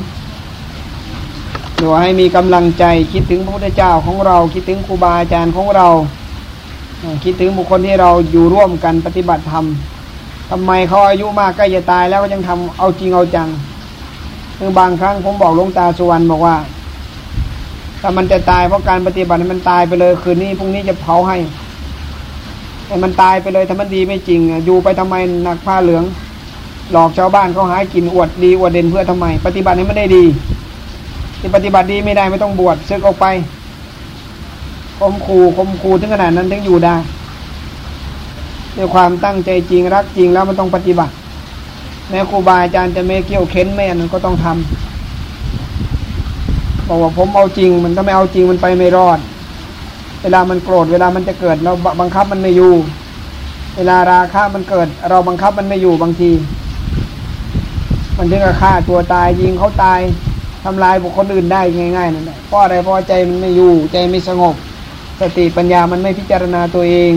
[1.77, 5.87] หรือให้มีกำลังใจคิดถึงพระพุทธเจ้าของเราคิดถึงครูบาอาจารย์ของเรา
[7.23, 9.65] คิดถึงบุคคลที่เราอยู่ร่วมกันปฏิบัติธรรม
[10.49, 13.47] ทำไมเขาอายุมากใกล้จะตายแล้วก็ยังทำเอาจริงเอาจัง
[14.57, 16.55] คือบางครั้งผมบอกหลวงตาสุวรรณบอกว่า
[18.07, 21.37] ถ้ามันจะตายเพราะการปฏิบัติมันตายไปเลยคืนนี้พรุ่งนี้จะเผาให้
[22.85, 26.03] แต่มันตายไปเลยถ้ามันดีไม่จริงอยู่ไปทำไมหนักผ้าเหลือง
[26.91, 30.23] หลอกชาวบ้านเขาหากินอวดดีอวดเด่นเพื่อทำไม ปฏิบัติให้มันได้ดี
[31.39, 33.25] ที่ปฏิบัติดีไม่ได้ไม่ต้องบวชซึกออกไป
[34.99, 36.95] คมคูคมคูถึงขนาดนั้นถึงอยู่ได้
[38.77, 41.13] ด้วยความตั้งใจจริงรักจริงแล้วมันต้องปฏิบัติ
[42.09, 44.74] แม้ครูบาอาจารย์จะไม่เกี่ยวเค้นไม่อันนั้นก็ต้องทำ
[46.87, 49.19] บอกว่าผมเอาจริง มันถ้าไม่เอาจริงมันไปไม่รอด
[50.21, 52.73] เวลามันโกรธเวลามันจะเกิดเราบังคับมันไม่อยู่
[53.75, 56.31] เวลาราคะมันเกิด เราบังคับมันไม่อยู่บางที
[58.17, 59.99] มันถึงกับฆ่าตัวตายยิงเขาตาย
[60.63, 61.61] ทำลายบุคคลอื่นได้
[61.97, 64.55] ง่ายๆนั่นแหละเพราะอะไรเพราะใจมันไม่อยู่ ใจไม่สงบ
[65.19, 67.11] สติปัญญามันไม่พิจารณาตัวเอง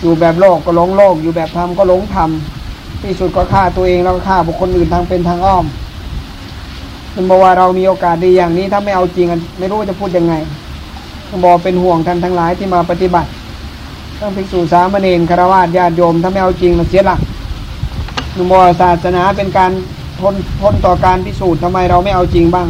[0.00, 2.30] อยู่แบบโลกก็หลงโลก อยู่แบบธรรมก็หลงธรรม
[3.02, 5.64] ที่สุดก็ฆ่าตัวเองแล้วก็ฆ่าบุคคลอื่นทางเป็นทางอ้อม
[7.14, 10.34] มันบอกว่าเรามีโอกาสดีอย่างนี้ถ้าไม่เอาจริงกันไม่รู้จะพูดยังไง
[11.30, 13.28] มันบอกเป็นห่วงท่านทั้งหลายที่มาปฏิบัติ
[14.20, 17.20] ต้องภิกษุสามเณรคารวะญาติโยมถ้าไม่เอาจริงมันเสียหลัก
[18.36, 19.70] มันบอกศาสนาเป็นการ
[20.20, 22.68] ทนทนต่อการพิสูจน์ทำไมเราไม่เอาจริงบ้าง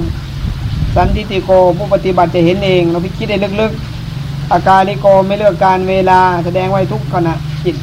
[0.96, 7.76] สันติติโกผู้ปฏิบัติจะเห็นเอง เราพิคิดได้ลึกๆ อาการลิโกไม่เลือกการเวลาแสดงไว้ทุกขณะจิต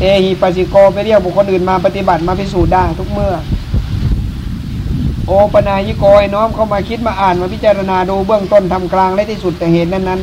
[0.00, 3.32] เอหิปัสสิโกไปเรียกบุคคลอื่นมาปฏิบัติมาพิสูจน์ได้ทุกเมื่อ
[5.30, 10.20] โอปนายิโกไอ้น้อมเข้ามาคิดมาอ่านมาพิจารณาดูเบื้องต้นทำกลางและที่สุดแต่เหตุนั้นนั้น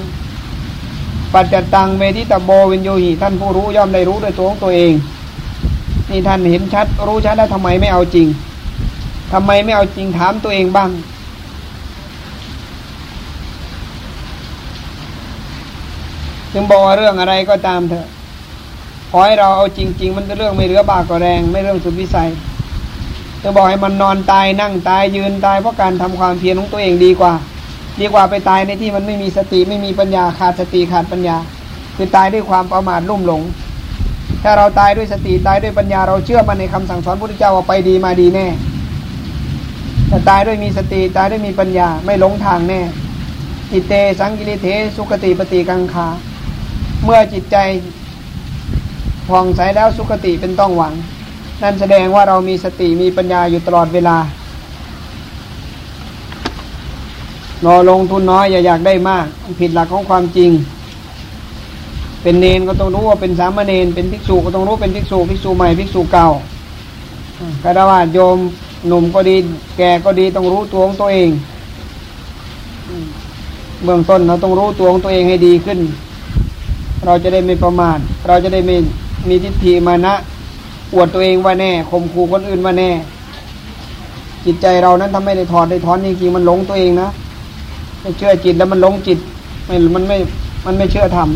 [1.33, 4.93] ปัจจตังเวทิตาโบวินโยหิท่านผู้รู้ย่อมได้รู้ด้วยตัวของตัวเอง
[6.09, 8.27] นี่ท่านเห็นชัด รู้ชัดแล้วทำไมไม่เอาจริง
[9.33, 10.89] ทำไมไม่เอาจริงถามตัวเองบ้าง
[16.53, 18.07] จึงบอกว่าเรื่องอะไรก็ตามเถอะ
[19.11, 22.29] ขอให้เราเอาจริง ๆ มันเป็นเรื่องไม่เหลือบากก็แรง ไม่เรื่องสุดวิสัย
[23.47, 27.33] จะบอกให้มันนอนตายนั่งตายยืนตายเพราะการทำความเพียรของตัวเองดีกว่า
[27.99, 31.37] ดีกว่าไปตายในที่มันไม่มีสติไม่มีปัญญาขาดสติขาดปัญญา
[31.95, 33.41] คือตายด้วยความประมาทลุ่มหลง
[34.43, 38.47] ถ้าเราตายด้วยสติตายด้วยปัญญาเราเชื่อมันในคำสั่งสอนพระพุทธเจ้าว่าไปดีมาดีแน่
[40.07, 42.81] แต่ตายด้วยมีสติตายด้วยมีปัญญาไม่หลงทางแน่
[43.71, 46.07] จิตเตสังกิริเทสุกติปฏิกังคา
[47.03, 47.57] เมื่อจิตใจ
[49.29, 50.93] ผ่องใสแล้วสุกติเป็นต้องหวัง
[51.61, 54.17] นั่นแสดงว่าเรามีสติมีปัญญาอยู่ตลอดเวลา
[57.65, 59.25] นอลงทุนน้อยอย่าอยากได้มาก
[59.59, 60.51] ผิดหลักของความจริง
[62.21, 66.29] เป็นเนนก็ต้องรู้ว่าเป็นสามเณรเป็นภิกษุก็ต้องรู้เป็นภิกษุภิกษุใหม่ภิกษุเก่า
[67.63, 68.37] คารวะโยม
[68.87, 69.35] หนุ่มก็ดี
[69.77, 71.29] แก่ก็ดีต้องรู้ตัวของตัวเอง
[73.83, 75.79] เบื้องต้นเราต้องรู้ตัวของตัวเองให้ดีขึ้น
[77.05, 78.75] เราจะได้ไม่ประมาทเราจะได้ไม่
[79.29, 80.13] มีทิฏฐิมานะ
[80.95, 82.89] อวดตัวเองว่าแน่ข่มขู่คนอื่นว่าแน่
[84.45, 87.09] จิตใจเรานั้นทำไม่ได้ถอดได้ถอนจริงๆมันหลงตัวเองนะ
[88.01, 89.19] ไม่เชื่อจิตแล้วมันหลงจิต
[89.65, 90.17] ไม่มันไม่
[90.65, 91.29] มันไม่เชื่อธรรม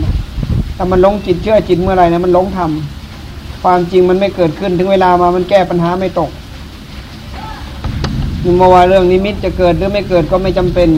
[0.78, 6.30] ถ้ามันหลงจิตเชื่อจิตเมื่อไหร่นะมันหลงทำความจริงมันไม่เกิดขึ้นถึงเวลามามันแก้ปัญหาไม่ตก
[8.44, 10.90] นี่มาว่าเรื่องนิมิตจะเกิดหรือไม่เกิดก็ไม่จำเป็น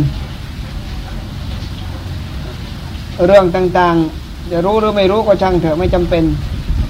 [3.28, 6.24] เรื่องต่างๆ จะรู้หรือไม่รู้ก็ช่างเถอะไม่จำเป็น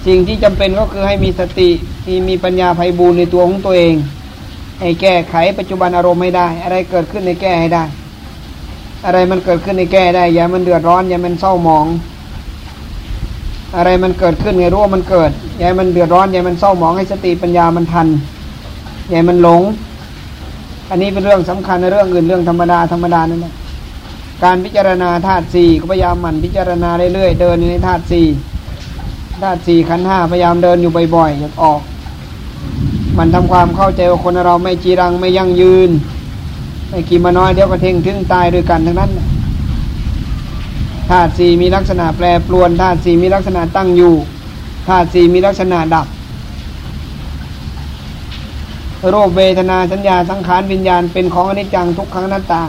[0.07, 1.69] สิ่งที่จำเป็นก็คือให้มีสติ
[2.05, 3.95] ที่มีปัญญาภัยบูรในตัวของตัวเอง
[4.79, 7.83] ให้แก้ไขปัจจุบันอารมณ์ไม่ได้ อะไรเกิดขึ้นในแก้ให้ได้
[9.05, 11.85] อะไรมันเกิดขึ้นในแก้ได้ อย่ามันเดือดร้อนอย่ามันเศร้าหมอง
[13.77, 18.07] อะไรมันเกิดขึ้นไงรู้ว่ามันเกิดอย่ามันเดือดร้อนอย่ามันเศร้าหมองให้สติปัญญามันทัน
[19.09, 19.61] อย่ามันหลง
[20.89, 23.53] อันนี้เป็นเรื่องสำคัญในเรื่องอื่นเรื่องธรรมดาธรรมดานั่นแหละ
[24.43, 28.25] การพิจารณาธาตุสี่ก็พยายามหมั่นพิจารณาเรื่อยๆเดินในธาตุสี่
[29.41, 31.81] ธาตุสี่ขันห้าพยายามเดินอยู่บ่อยๆอย่าออก
[33.17, 35.89] มันทำความเข้าใจว่าคนเราไม่จีรังไม่ยั่งยืน
[36.89, 39.11] ไม่กี่มาน้อยเดี๋ยวก็เท่งถึงตายด้วยกันทั้งนั้น
[41.09, 44.13] ธาตุสี่มีลักษณะแปรปรวนธาตุสี่มีลักษณะตั้งอยู่
[44.87, 46.07] ธาตุสี่มีลักษณะดับ
[49.09, 52.63] โรคเวทนาสัญญาสังขารวิญญาณเป็นของอนิจจังทุกขังนัตตา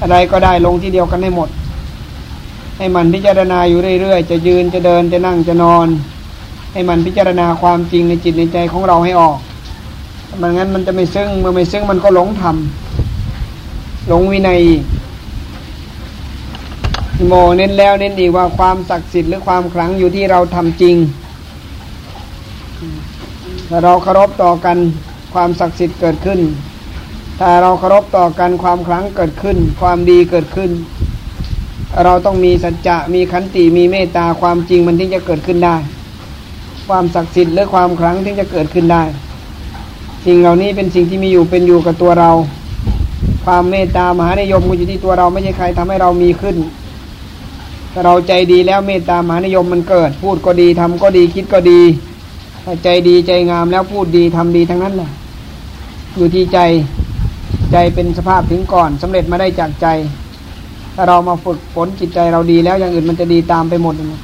[0.00, 1.48] อะไรก็ได้ลงที่เดียวกันให้หมด
[2.78, 5.88] ให้มันพิจารณาอยู่เรื่อยๆ จะยืนจะเดินจะนั่งจะนอน
[6.72, 9.38] ให้มันพิจารณาความจริงในจิตในใจของเราให้ออก
[10.40, 14.60] มันงั้นมันจะไม่ซึ้งเมื่อไม่ซึ้งมันก็หลงทำหลงวินัย
[17.28, 20.96] โมเน้นแล้วเน้นอีกว่าความศักดิ์สิทธิ์หรือความขลังอยู่ที่เราทำจริง
[23.68, 24.78] ถ้าเราเคารพต่อกัน
[25.34, 26.40] ความศักดิ์สิทธิ์เกิดขึ้น
[27.38, 30.70] ถ้าเราเคารพต่อกันความครั้งเกิดขึ้น ความดีเกิดขึ้น
[32.02, 35.76] เราต้องมีสัจจะมีขันติมีเมตตาความจริงมันถึงจะเกิดขึ้นได้
[36.88, 39.02] ความศักดิ์สิทธิ์หรือความครั้งถึงจะเกิดขึ้นได้
[40.26, 42.30] สิ่งเหล่านี้เป็นสิ่งที่มีอยู่เป็นอยู่กับตัวเรา
[43.44, 46.56] ความเมตตามหานิยมมันอยู่ที่ตัวเราไม่ใช่ใครทำให้เรามีขึ้น
[47.92, 51.80] ถ้าเราใจดีแล้วเมตตามหานิยมมันเกิด พูดก็ดีทำก็ดีคิดก็ดี
[52.64, 55.10] ถ้าใจดีใจงามแล้วพูดดีทำดีทั้งนั้นแหละ
[56.16, 56.58] อยู่ที่ใจ
[57.72, 59.86] ใจเป็นสภาพถึงก่อนสำเร็จมาได้จากใจ
[60.94, 64.20] ถ้าเรามาฝึกฝนจิตใจเราดีแล้วอย่างอื่นมันจะดีตามไปหมดเลย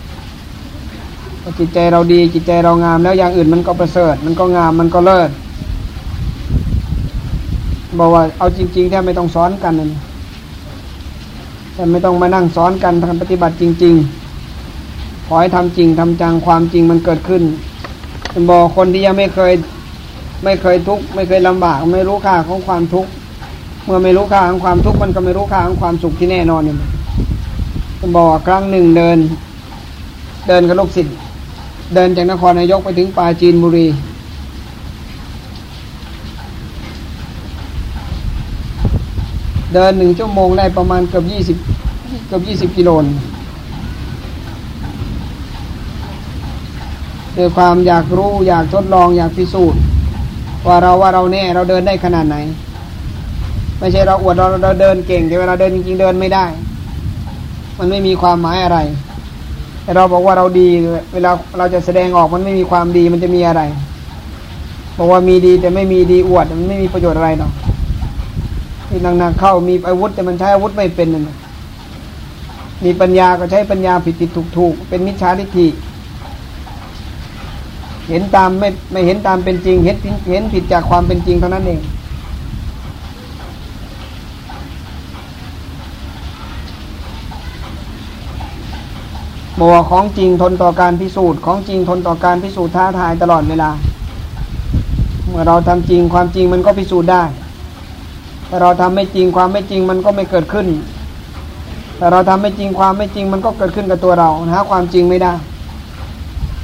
[1.59, 5.31] จิตใจเราดีจิตใจเรางาม แล้วอย่างอื่นมันก็ประเสริฐ มันก็งามมันก็เลิศ
[7.99, 9.89] บอกว่าเอาจริงๆแทบไม่ต้องสอนกันเลย
[11.75, 13.95] แต่ไม่ต้องมานั่งสอนกันทำปฏิบัติจริง
[14.61, 17.43] ๆ ขอให้ทำจริงทำจังความจริงมันเกิดขึ้น
[18.51, 19.53] บอกคนที่ยังไม่เคย
[20.45, 23.11] ไม่เคยทุกข์ไม่เคยลำบาก ไม่รู้ค่าของความทุกข์
[23.85, 26.77] เมื่อไม่รู้ค่าของความทุกข์มันก็ไม่รู้ค่าของความสุขที่แน่นอนเนี่ย
[28.17, 29.19] บอกครั้งหนึ่งเดิน
[30.49, 31.17] เดินกับลูกศิษย์
[31.95, 33.87] เดินจากนครนายกไปถึงปาจีนบุรี
[39.75, 41.57] เดินหนึ่งชั่วโมงได้ประมาณเกือบยี่สิบ
[42.27, 42.91] เกือบยี่สิบกิโล
[47.37, 49.81] ด้วยความอยากรู้อยากทดลองอยากพิสูจน์
[50.67, 52.37] ว่าเราว่าเราแน่เราเดินได้ขนาดไหน
[53.81, 56.45] ไม่ใช่เราอวดเราเราเดินเก่งแต่เวลาเดินจริงๆเดินไม่ได้
[57.79, 58.79] มันไม่มีความหมายอะไร
[59.83, 60.69] แต่เราบอกว่าเราดี
[61.15, 63.63] เวลาเราจะแสดงออกมันไม่มีความดีมันจะมีอะไร
[64.99, 67.53] บอกว่ามีดีแต่ไม่มีดีอวดมันไม่มีประโยชน์อะไรหรอก
[68.89, 71.31] ที่นักๆเข้ามีอาวุธแต่มันใช้อาวุธไม่เป็นนั่น
[72.85, 75.67] มีปัญญาก็ใช้ปัญญาผิดผิดถูกถูกเป็นมิจฉาทิฏฐิ
[78.09, 79.97] เห็นตามไม่ไม่เห็นตามเป็นจริง เห็น
[80.31, 81.81] เห็นผิดจากความเป็นจริงเท่านั้นเอง
[89.61, 93.71] บอกว่าของจริงทนต่อการพิสูจน์ของจริงทนต่อการพิสูจน์ท้าทายตลอดเวลา
[95.29, 97.23] เมื่อเราทำจริงความจริงมันก็พิสูจน์ได้
[98.47, 100.67] แต่เราทำไม่จริงความไม่จริงมันก็ไม่เกิดขึ้น
[101.97, 105.33] แต่เราทำไม่จริงความไม่จริงมันก็เกิดขึ้นกับตัวเราหาความจริงไม่ได้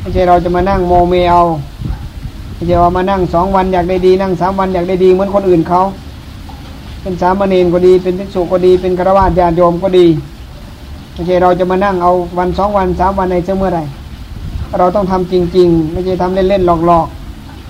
[0.00, 1.42] ไม่ใช่เราจะมานั่งโมเมเอา
[2.54, 5.82] ไม่ใช่ว่ามานั่งสองวันอยากได้ดีนั่งสามวันอยากได้ดีเหมือนคนอื่นเขา
[7.02, 10.06] เป็นสามเณรก็ดีเป็นภิกษุก็ดีเป็นฆราวาสญาติโยมก็ดี
[11.16, 13.80] ไม่ใช่เราจะมานั่งเอาวันสองวันสามวันในเมื่อไร
[14.78, 17.08] เราต้องทำจริง ๆ ไม่ใช่ทำเล่นๆหลอก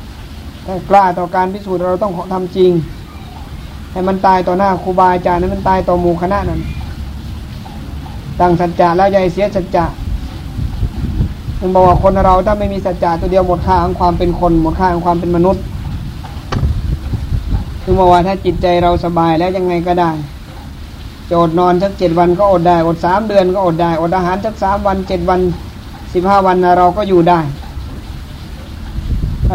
[0.00, 2.70] ๆแต่กล้าต่อการพิสูจน์เราต้องทำจริง
[3.92, 6.61] ให้มันตายต่อหน้าครูบาอาจารย์นั้นมันตายต่อหมู่คณะนั้น
[8.40, 9.85] ตั้งสัจจะแล้วอย่าเสียสัจจะ
[11.61, 15.62] มันบอกว่าคนเราถ้าไม่มีสัจจะตัวเดียวหมดค่าของความเป็นคน หมดค่าของความเป็นมนุษย์
[17.82, 20.11] คือบอกว่าถ้าจิตใจเราสบายแล้วยังไงก็ได้
[21.28, 25.40] จะอดนอนสักเจ็ดวันก็อดได้อดสามเดือนก็อดได้อดอาหารสักสามวันเจ็ดวัน
[26.14, 27.40] สิบห้าวันเราก็อยู่ได้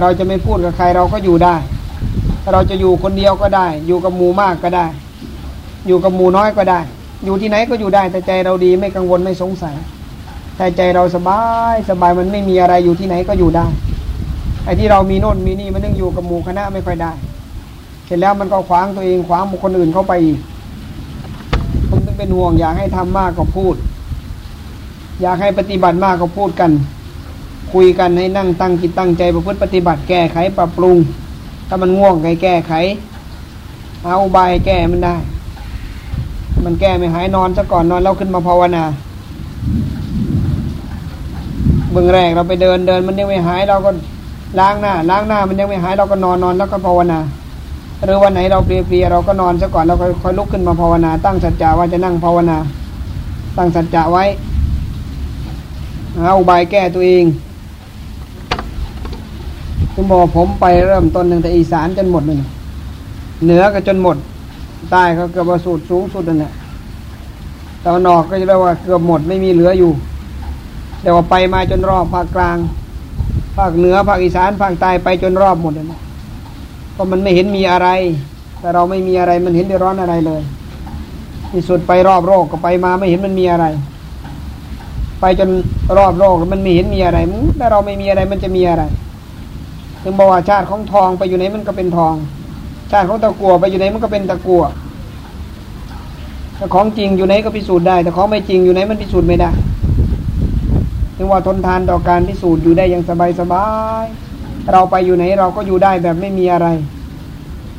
[0.02, 1.56] เราจะไม่พูดกับใครเราก็อยู่ได้
[2.52, 4.86] เราจะอยู่คนเดียวก็ได้ อยู่กับหมู่มากก็ได้
[5.88, 6.80] อยู่กับหมู่น้อยก็ได้
[7.26, 9.76] อยู่ที่ไหนก็อยู่ได้แต่ใจเราดีไม่กังวลไม่สงสัย
[10.58, 11.42] แต่ใจเราสบา
[11.74, 13.66] ยสบายมันไม่มีอะไรอยู่ที่ไหนก็อยู่ได้
[14.66, 17.12] ไอ้ที่เรามีโน่นมีนี่มันยังอยู่กับหมู่คณะไม่ค่อยได้
[18.06, 20.40] เสร็จแล้วมันก็ขวางตัวเองขวางบุคคลอื่นเข้าไปอีก
[22.22, 23.76] เป็นห่วง อยากให้ทำมากก็พูด
[25.22, 26.72] อยากให้ปฏิบัติมากก็พูดกัน
[27.74, 30.98] คุยกันให้นั่งตั้งจิตตั้งใจประพฤติปฏิบัติแก้ไขปรับปรุง
[31.68, 32.74] ถ้ามันง่วงไงแก้ไข
[34.06, 35.16] เอาบายแก้มันได้
[36.66, 38.84] มันแก้ไม่หายนอนซะก่อนนอนแล้วขึ้นมาภาวนา
[41.92, 43.92] เบื้องแรกเราไปเดินเดินมันยังไม่หายเราก็
[44.60, 47.20] ล้างหน้าล้างหน้ามันยังไม่หายเราก็นอนนอนแล้วก็ภาวนา
[48.04, 52.58] หรือวันไหนเราเพลียๆเราก็นอนซะก่อนเราค่อยลุกขึ้นมาภาวนา ตั้งสัจจะว่าจะนั่งภาวนา
[53.58, 54.24] ตั้งสัจจะไว้
[56.24, 57.26] เอาบายแก้ตัวเอง
[59.94, 62.38] คุณบอกผมไปเริ่มต้นตั้งแต่อีสานจนหมดเลย
[63.44, 64.18] เหนือก็จนหมด
[64.92, 66.54] ใต้ก็เกือบสูตรสูงสุดนั่นแหละ
[67.84, 69.92] ตะวันออกก็จะเรียกว่าเกือบหมดไม่มีเหลืออยู่
[71.02, 72.58] เดี๋ยวไปมาจนรอบภาคกลาง
[73.58, 76.11] ภาคเหนือภาคอีสานภาคใต้ไปจนรอบหมดเลยเพ
[76.98, 77.90] ราะมันไม่เห็นมีอะไร
[78.60, 80.42] แต่เราไม่มีอะไรมันเห็นได้ร้อนอะไรเลย
[81.52, 83.66] ที่สุดไปรอบโลกก็ไปมาไม่เห็นมันมีอะไร
[85.22, 85.50] ไปจน
[85.98, 87.20] รอบโลกมันไม่เห็นมีอะไร
[87.58, 88.84] แต่เราไม่มีอะไรมันจะมีอะไร
[90.04, 92.16] ถึงบอกว่าชาติของทองไปอยู่ไหนมันก็เป็นทอง
[92.92, 94.64] ชาติของตะกัวไปอยู่ไหนมันก็เป็นตะกัว
[96.58, 99.52] แต่ของจริงอยู่ไหนก็พิสูจน์ได้ แต่ของไม่จริงอยู่ไหนมันพิสูจน์ไม่ได้
[101.18, 103.68] ถึงว่าทนทานต่อการพิสูจน์อยู่ได้อย่างสบายสบา
[104.04, 104.06] ย
[104.72, 106.68] เราไปอยู่ไหนเราก็อยู่ได้แบบไม่มีอะไร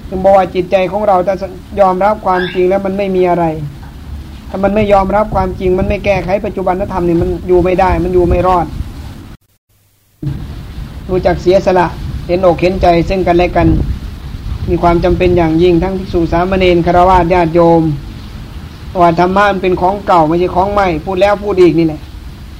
[0.08, 1.34] ถึงบอกว่าจิตใจของเราจะ
[1.80, 3.44] ยอมรับความจริงแล้วมันไม่มีอะไร
[4.48, 8.66] ถ้ามันไม่ยอมรับความจริง มันไม่แก้ไขปัจจุบันธรรมนี่มันอยู่ไม่ได้ มันอยู่ไม่รอด
[11.08, 11.86] รู้จักเสียสละ
[12.26, 13.68] เห็นอกเห็นใจซึ่งกันและกัน
[14.68, 17.82] มีความจำเป็นอย่างยิ่งทั้งภิกษุสามเณรคารวะญาติโยม
[19.00, 22.00] ว่าธรรมะมันเป็นของเก่าไม่ใช่ของใหม่ พูดแล้วพูดอีกนี่แหละ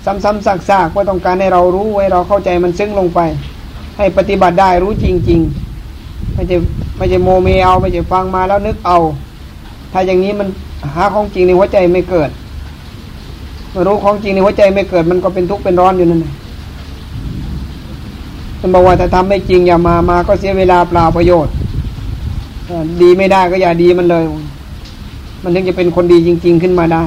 [0.05, 3.21] ซ้ำๆซากๆว่าต้องการให้เรารู้ไว้เราเข้าใจมันซึ้งลงไป
[3.97, 5.41] ให้ปฏิบัติได้รู้จริง
[5.87, 6.57] ๆ ไม่ใช่
[6.97, 8.99] ไม่ใช่โมเมเอาไม่ใช่ฟังมาแล้วนึกเอา
[9.93, 10.49] ถ้าอย่างนี้มัน
[10.95, 12.31] หาของจริงในหัวใจไม่เกิด
[13.75, 16.35] มรู้ของจริงในหัวใจไม่เกิด มันก็เป็นทุกข์เป็นร้อนอยู่นั่นแหละ
[18.61, 21.55] ท่านบอกว่าถ้าทำไม่จริงอย่ามามาก็เสียเวลาเปล่าประโยชน์
[23.03, 24.25] ดีไม่ได้ก็อย่าดีมันเลย
[25.43, 27.03] มันถึงจะเป็นคนดีจริง ๆขึ้นมาได้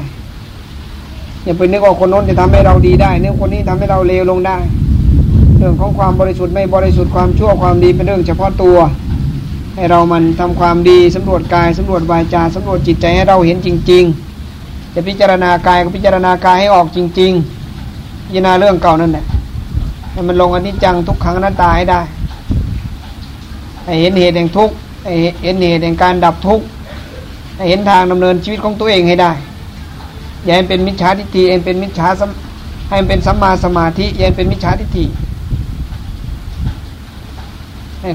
[1.43, 4.57] อย่าไปนึกว่าคนโน้นจะทำให้เราดีได้นึกคนนี้ทำให้เราเลวลงได้
[5.67, 8.77] รื่องของความบริสุทธิ์ไม่บริสุทธิ์ความชั่วความดีเป็นเรื่องเฉพาะตัว
[9.75, 14.03] ให้เรามันทำความดีสำรวจกายสำรวจวาจาสำรวจจิตใจให้เราเห็นจริง
[14.49, 19.25] ๆ จะพิจารณากายก็พิจารณากายให้ออกจริงๆพิจาเรื่องเก่านั่นแหละ
[20.11, 22.01] ให้มันลงอนิจจังทุกขังนัตตาให้ได้
[23.85, 26.65] ให้เห็นเหตุแห่งทุกข์ให้เห็นเหตุแห่งการดับทุกข์
[27.57, 29.31] ให้เห็นทางดำเนินชีวิตของตัวเองให้ได้
[30.43, 32.07] อย่าให้เป็นมิจฉาทิฏฐิเองเป็นมิจฉา
[32.89, 35.05] ให้เป็นสัมมาสมาธิอย่าเป็นมิจฉาทิฏฐิ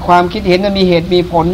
[0.07, 1.47] ความคิดเห็นมันมีเหตุมีผล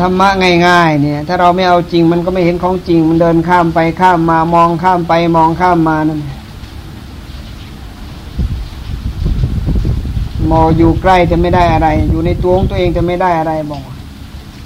[0.00, 0.28] ธรรมะ
[0.66, 6.20] ง่าย ๆ เนี่ย ถ้าเราไม่เอาจริง มันก็ไม่เห็นของจริง มันเดินข้ามไปข้ามมามองข้ามไปมองข้ามมานั่น
[10.50, 13.82] มออยู่ใกล้จะไม่ได้อะไร อยู่ในตัวของตัวเองจะไม่ได้อะไรบอก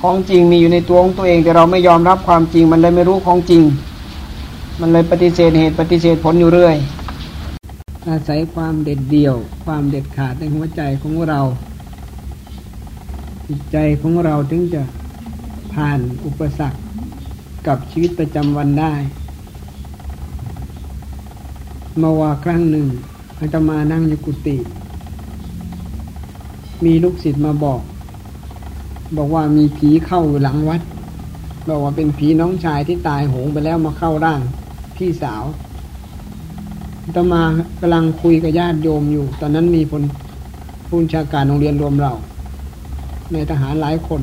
[0.02, 3.62] ของจริงมีอยู่ในตัวของตัวเอง แต่เราไม่ยอมรับความจริง มันเลยไม่รู้ของจริง
[4.80, 6.76] มันเลยปฏิเสธเหตุปฏิเสธผลอยู่เรื่อย
[8.08, 11.40] อาศัยความเด็ดเดี่ยว ความเด็ดขาดในหัวใจของเรา
[13.48, 14.82] จิตใจของเราถึงจะ
[15.74, 16.78] ผ่านอุปสรรค
[17.66, 18.94] กับชีวิตประจำวันได้
[22.00, 22.86] มาว่าครั้งหนึ่ง
[23.40, 24.56] อาตมานั่งอยู่กุฏิ
[26.84, 27.80] มีลูกศิษย์มาบอก
[29.16, 30.82] บอกว่ามีผีเข้าหลังวัด
[31.68, 34.40] บอกว่าเป็นผีน้องชายที่ตายโหงไปแล้วมาเข้าร่าง
[34.96, 35.44] พี่สาว
[37.14, 37.42] ตมา
[37.80, 40.02] กำลังคุยกับญาติโยมอยู่ ตอนนั้นมีพล
[40.88, 42.12] ผู้ชาการโรงเรียนรวมเรา
[43.32, 44.20] ในทหารหลายคน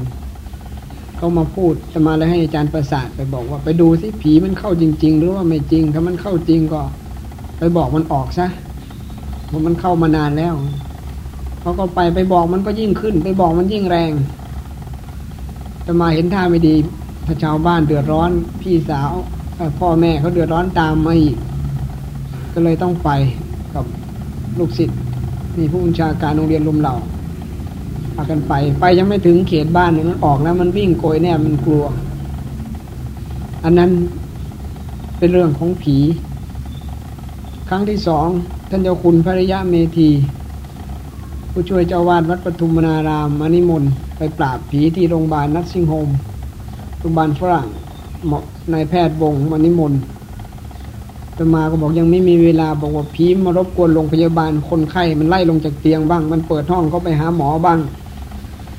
[1.17, 6.81] เขามาพูดตมาเลยให้อาจารย์ประสาทไปบอกว่าไปดูสิผีมันเข้าจริง ๆ หรือว่าไม่จริง ถ้ามันเข้าจริงก็
[7.57, 8.47] ไปบอกมันออกซะ
[9.47, 10.53] เพรามันเข้ามานานแล้ว
[11.59, 14.11] เขาก็ไปไปบอกมันก็ยิ่งขึ้น ไปบอกมันยิ่งแรง
[15.85, 16.75] จะมาเห็นท่าไม่ดี
[17.25, 18.31] ถ้าชาวบ้านเดือดร้อน
[18.61, 19.11] พี่สาว
[19.79, 21.37] พ่อแม่เขาเดือดร้อนตามมาอีก
[22.53, 23.09] ก็เลยต้องไป
[23.73, 23.85] กับ
[24.59, 24.97] ลูกศิษย์
[25.57, 26.95] มีผู้บัญชาการโรงเรียนลมเหล่า
[28.15, 31.85] พากันไป ไปยังไม่ถึงเขตบ้านเนี่ยมันออกแล้วมันวิ่งโกยแน่มันกลัว
[33.63, 33.91] อันนั้น
[35.17, 35.97] เป็นเรื่องของผี
[37.69, 38.27] ครั้งที่สอง
[38.69, 40.09] ท่านเจ้าคุณภริยะเมธี
[41.51, 46.09] ผู้ช่วยเจ้าวาดวัดปทุมนารามมานิมนต์ไปปราบผีที่โรงพยาบาลนัทซิงโฮม
[46.99, 47.67] โรงพยาบาลฝรั่ง
[48.27, 48.39] หมอ
[48.73, 49.99] นายแพทย์บงมานิมนต์
[51.37, 57.79] ตมาก็บอกยังไม่มีเวลาบอกว่าผีมารบกวนโรงพยาบาลคนไข้มันไล่ลงจากเตียงบ้าง มันเปิดห้องก็ไปหาหมอบ้าง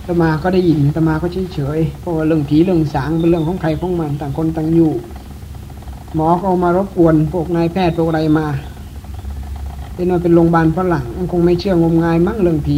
[0.07, 4.93] ตมาก็ได้ยินตมาก็เฉยเฉยเพราะว่าเรื่องผีเรื่องสางเป็นเรื่องของใครของมันต่างคนต่างอยู่
[6.15, 8.47] หมอก็มารบกวนพวกนายแพทย์พวกอะไรมา
[9.95, 12.77] เป็นว่าเป็นโรงพยาบาลฝรั่งคงไม่เชื่องมงายมั้งเรื่องผี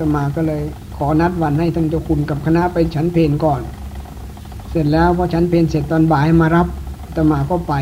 [0.00, 0.62] ตมาก็เลย
[0.96, 3.60] ขอนัดวันให้ท่านเจ้าคุณกับคณะไปฉันเพนก่อน
[4.70, 6.66] เสร็จแล้วพอฉันเพนเสร็จตอนบ่ายมารับ
[7.16, 7.74] ตมาก็ไป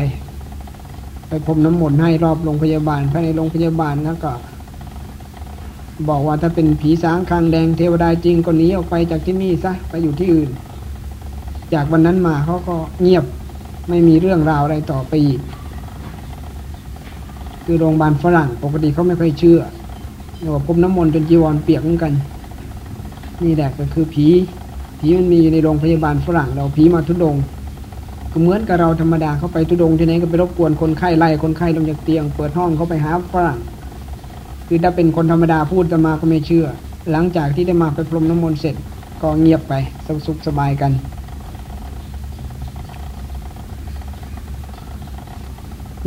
[1.27, 4.31] ไปพรมน้ำมนต์ให้รอบโรงพยาบาลภายในโรงพยาบาลแล้วก็
[6.09, 10.49] บอกว่าถ้าเป็นผีสางคางแดงเทวดาจริงก็หนีออกไปจากที่นี่ซะไปอยู่ที่อื่น
[11.73, 13.25] จากวันนั้นมาเขาก็เงียบ
[13.89, 15.41] ไม่มีเรื่องราวอะไรต่อไปอีก
[17.65, 19.59] คือโรงพยาบาลฝรั่งปกติเขาไม่ค่อยเชื่อ
[20.37, 22.13] เรียกว่าพรมน้ำมนต์จนจีวรเปียกเหมือนกัน
[23.43, 24.27] นี่แหละก็คือผี
[24.99, 27.35] ผีมันมีในโรงพยาบาลฝรั่งเราผีมาทุดง
[28.31, 33.59] ก็เหมือนกับเราธรรมดาเขาไปทุดงที่ไหนก็ไปรบกวนคนไข้ไล่คนไข้ลงจากเตียง เปิดห้องเขาไปหาฝรั่ง
[34.67, 36.65] คือถ้าเป็นคนธรรมดาพูดจะมาก็ไม่เชื่อ
[37.11, 38.75] หลังจากที่ได้มาไปพรมน้ำมนต์เสร็จ
[39.21, 39.73] ก็เงียบไป
[40.25, 40.91] สุขสบายกัน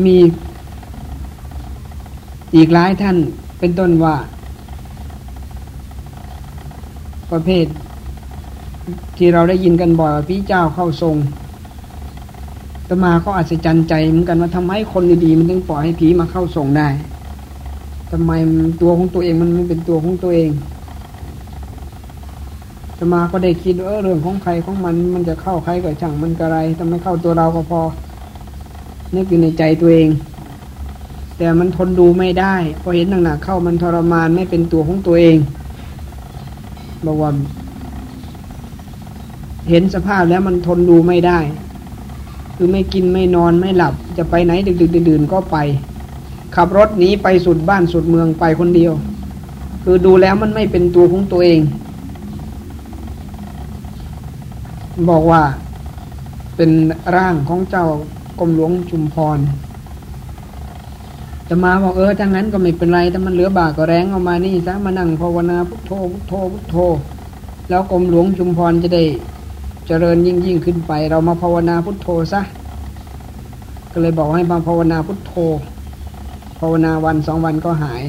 [0.05, 0.17] มี
[2.57, 3.17] อีกหลายท่าน
[3.59, 4.17] เป็นต้นว่า
[7.33, 7.67] ประเภท
[9.17, 11.17] ที่เราได้ยินกันบ่อยว่าพี่เจ้าเข้าทรง
[12.93, 16.89] ตมาก็อาจจะจันใจเหมือนกันว่าทำไมคนดีๆมันถึงปล่อยให้ผีมาเข้าทรงได้
[18.11, 18.33] ทำไม
[18.83, 20.51] ตัวของตัวเองมันไม่เป็นตัวของตัวเอง
[22.99, 27.81] ตมาก็ได้คิดว่าเรื่องของใครของมันมันจะเข้าใครก็ช่างมันกระไรทำไมเข้าตัวเราก็พอ
[29.15, 30.09] นึกอยู่ในใจตัวเอง
[31.39, 35.37] แต่มันทนดูไม่ได้พอเห็นหนักๆเข้ามันทรมานไม่เป็นตัวของตัวเอง
[37.07, 37.31] บอกว่า
[39.71, 41.39] เห็นสภาพแล้วมันทนดูไม่ได้
[42.63, 45.57] คือไม่กินไม่นอนไม่หลับ จะไปไหนดึกๆดื่นก็ไป
[46.57, 48.93] ขับรถหนีไปสุดบ้านสุดเมืองไปคนเดียว
[49.85, 51.61] คือดูแล้วมันไม่เป็นตัวของตัวเอง
[55.09, 55.43] บอกว่า
[56.57, 56.71] เป็น
[57.17, 57.87] ร่างของเจ้า
[58.39, 59.39] กรมหลวงชุมพร
[61.49, 66.77] จะมาบอกเออถ้างั้นก็ไม่เป็นไรแต่มันเหลือบากก็แรงออกมานี่ซะมานั่งภาวนาพุทโธพุทโธพุทโธ
[67.69, 69.05] แล้วกรมหลวงชุมพรจะได้
[69.93, 72.41] เจริญยิ่งยิ่งขึ้นไป เรามาภาวนาพุทโธซะ
[73.93, 75.33] ก็เลยบอกให้มาภาวนาพุทโธ
[76.61, 78.03] ภาวนาวันสองวันก็หาย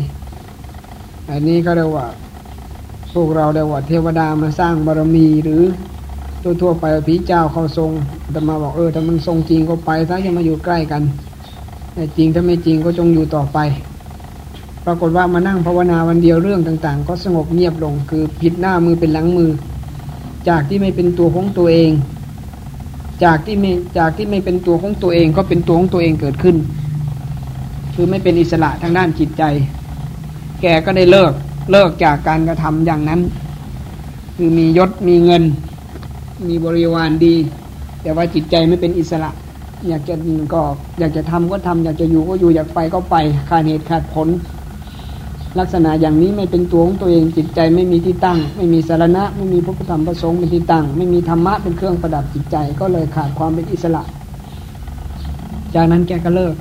[1.30, 2.08] อันนี้ก็เรียกว่า
[3.14, 5.62] พวกเราเรียกว่าเทวดามาสร้างบารมีหรือ
[6.44, 7.92] ตัวทั่วไปผีเจ้าเขาทรง
[8.32, 11.04] แต่มาบอกเออถ้ามันทรงจริงก็ไปซะจะมาอยู่ใกล้กัน
[11.94, 13.58] แต่จริงถ้าไม่จริงก็จงอยู่ต่อไป
[14.86, 19.52] ปรากฏว่ามานั่งภาวนาวันเดียวเรื่องต่าง ๆ ก็สงบเงียบลงคือผิดหน้ามือเป็นหลังมือ
[20.50, 21.92] จากที่ไม่เป็นตัวของตัวเอง
[23.24, 26.56] จากที่ไม่จากที่ไม่เป็นตัวของตัวเองก็เป็นตัวของตัวเองเกิดขึ้น
[27.94, 29.44] คือไม่เป็นอิสระทางด้านจิตใจ
[30.62, 31.34] แกก็ได้เลิก
[31.72, 33.22] เลิกจากการกระทำอย่างนั้น
[34.36, 35.44] คือมียศมีเงิน
[36.48, 37.36] มีบริวารดี
[38.02, 39.30] แต่ว่าจิตใจไม่เป็นอิสระ
[39.88, 40.16] อยากจะ
[40.54, 40.62] ก็
[41.00, 43.16] อยากจะทำก็ทำอยากจะอยู่ก็อยู่อยากไปก็ไป
[43.50, 44.28] ขาดเหตุขาดผล
[45.60, 54.04] ลักษณะอย่างนี้ไม่เป็นตัวของตัวเองจิตใจไม่มีที่ตั้ง ไม่มีสารณะ ไม่มีพระพุทธธรรมประสงค์เป็นที่ตั้ง ไม่มีธรรมะเป็นเครื่องประดับจิตใจ ก็เลยขาดความเป็นอิสระ
[55.76, 56.56] จากนั้นแกก็เลิก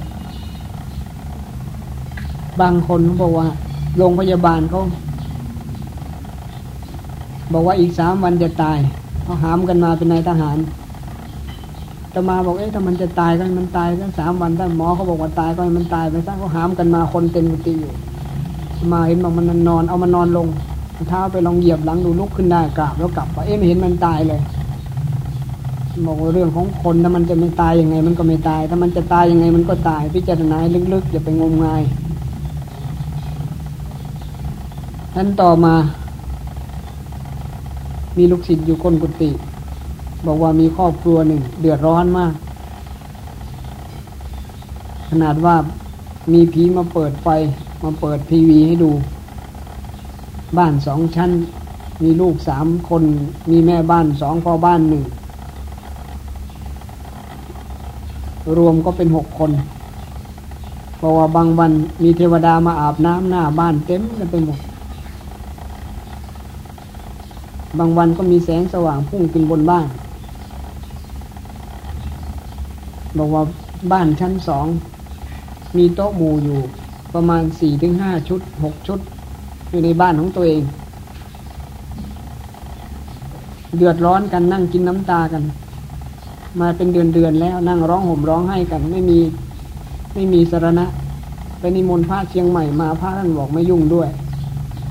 [2.60, 3.48] บางคนบอกว่า
[3.96, 4.82] โรงพยาบาลเขา
[7.52, 8.78] บอกว่าอีกสามวันจะตาย
[9.22, 10.58] เขาหามกันมาเป็นนายทหาร
[12.14, 17.92] ตมาบอกเอ๊ะถ้ามันจะตายก็มันตายสักสามวันถ้าหมอเขาบอกว่าตายก็มันตายไปซะเขาหามกันมาคนเต็มกุฏิอยู่
[18.92, 20.46] มาเห็นบอกมันนอนเอามันนอนลง
[21.08, 24.40] เท้าไปลองเหยียบหลังดูลุกขึ้นได้กราบแล้วกลับไปเอ๊ะไม่เห็นมันตายเลย
[26.06, 30.58] บอกว่าเรื่องของคนถ้ามันจะไม่ตายยังไง มันก็ไม่ตาย ถ้ามันจะตายยังไงมันก็ตาย พิจารณา
[30.92, 31.82] ลึกๆอย่าไปงมงาย
[35.14, 35.74] ท่านต่อมา
[38.16, 39.30] มีลูกศิษย์อยู่คนกุฏิ
[40.26, 42.32] บอกว่ามีครอบครัวหนึ่ง เดือดร้อนมาก
[45.08, 45.56] ขนาดว่า
[46.32, 47.28] มีผีมาเปิดไฟ
[47.82, 48.90] มาเปิดทีวีให้ดู
[50.58, 51.30] บ้านสองชั้น
[52.02, 53.02] มีลูกสามคน
[53.50, 55.04] มีแม่บ้านสองพ่อบ้านหนึ่ง
[58.56, 59.50] รวมก็เป็นหกคน
[60.96, 61.72] เพราะว่าบางวัน
[62.02, 64.58] มีเทวดามาอาบน้ำหน้าบ้านเต็มกันไปหมด
[67.78, 69.86] บางวันก็มีแสงสว่างพุ่งขึ้นบนบ้าน
[73.18, 73.42] บอกว่า
[73.92, 74.66] บ้านชั้นสอง
[75.76, 76.60] มีโต๊ะหมู่อยู่
[77.14, 79.00] ประมาณสี่ถึงห้าชุดหกชุด
[79.70, 80.62] อยู่ในบ้านของตัวเอง
[83.76, 85.42] เดือดร้อนกันนั่งกินน้ำตากัน
[86.60, 89.18] มาเป็นเดือนเดือนแล้วนั่งร้องห่มร้องไห้กัน ไม่มี
[90.14, 90.86] ไม่มีสารณะ
[91.58, 94.08] ไปนิมนต์พระเชียงใหม่มาพระท่านบอกไม่ยุ่งด้วย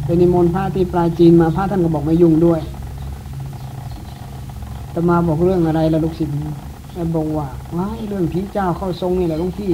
[0.05, 2.59] ไปนิมนต์พระที่ปลาจีนมาพระท่านก็บอกไม่ยุ่งด้วย
[4.91, 6.33] แต่มาบอกเรื่องอะไรละลูกศิษย์
[7.15, 9.71] บอกว่าว้าเรื่องผีเจ้าเข้าทรงนี่แหละลุงพี่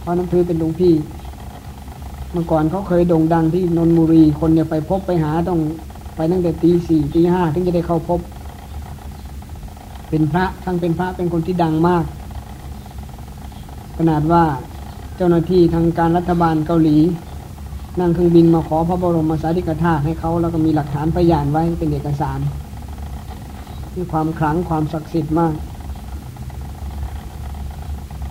[0.00, 0.94] เพราะน้ำพือเป็นลุงพี่
[2.36, 5.58] มื่อก่อนเขาเคยโด่งดังที่นนบุรีคนเนี่ยไปพบไปหาต้อง
[6.16, 8.20] ไปตั้งแต่ตีสี่ตีห้าถึงจะได้เข้าพบ
[10.08, 12.04] เป็นพระทั้งเป็นพระเป็นคนที่ดังมาก
[13.96, 14.44] ขนาดว่า
[15.16, 16.96] เจ้าหน้าที่ทางการรัฐบาลเกาหลี
[18.00, 22.40] นั่งเครื่องบินมาขอพระบรมสารีริกธาตุให้เขาแล้วก็มีหลักฐานพยานไว้เป็นเอกสาร
[23.94, 25.54] มีความขลังความศักดิ์สิทธิ์มาก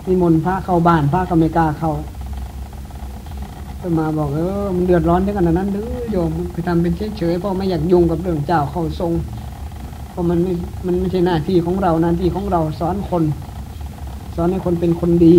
[0.06, 1.92] นิมนต์พระเข้าบ้านพระก็ไม่กล้าเข้า
[3.98, 9.12] มาบอกเออมันเดือดร้อนถึงขนาดนั้นหรือโยมไปทำเป็นเฉยๆเพราะไม่อยากยุ่งกับเรื่องเจ้าเข้าทรง
[10.10, 10.52] เพราะมันไม่
[10.86, 13.24] มันไม่ใช่หน้าที่ของเราหน้าที่ของเราสอนคน
[14.34, 15.34] สอนให้คนเป็นคนดี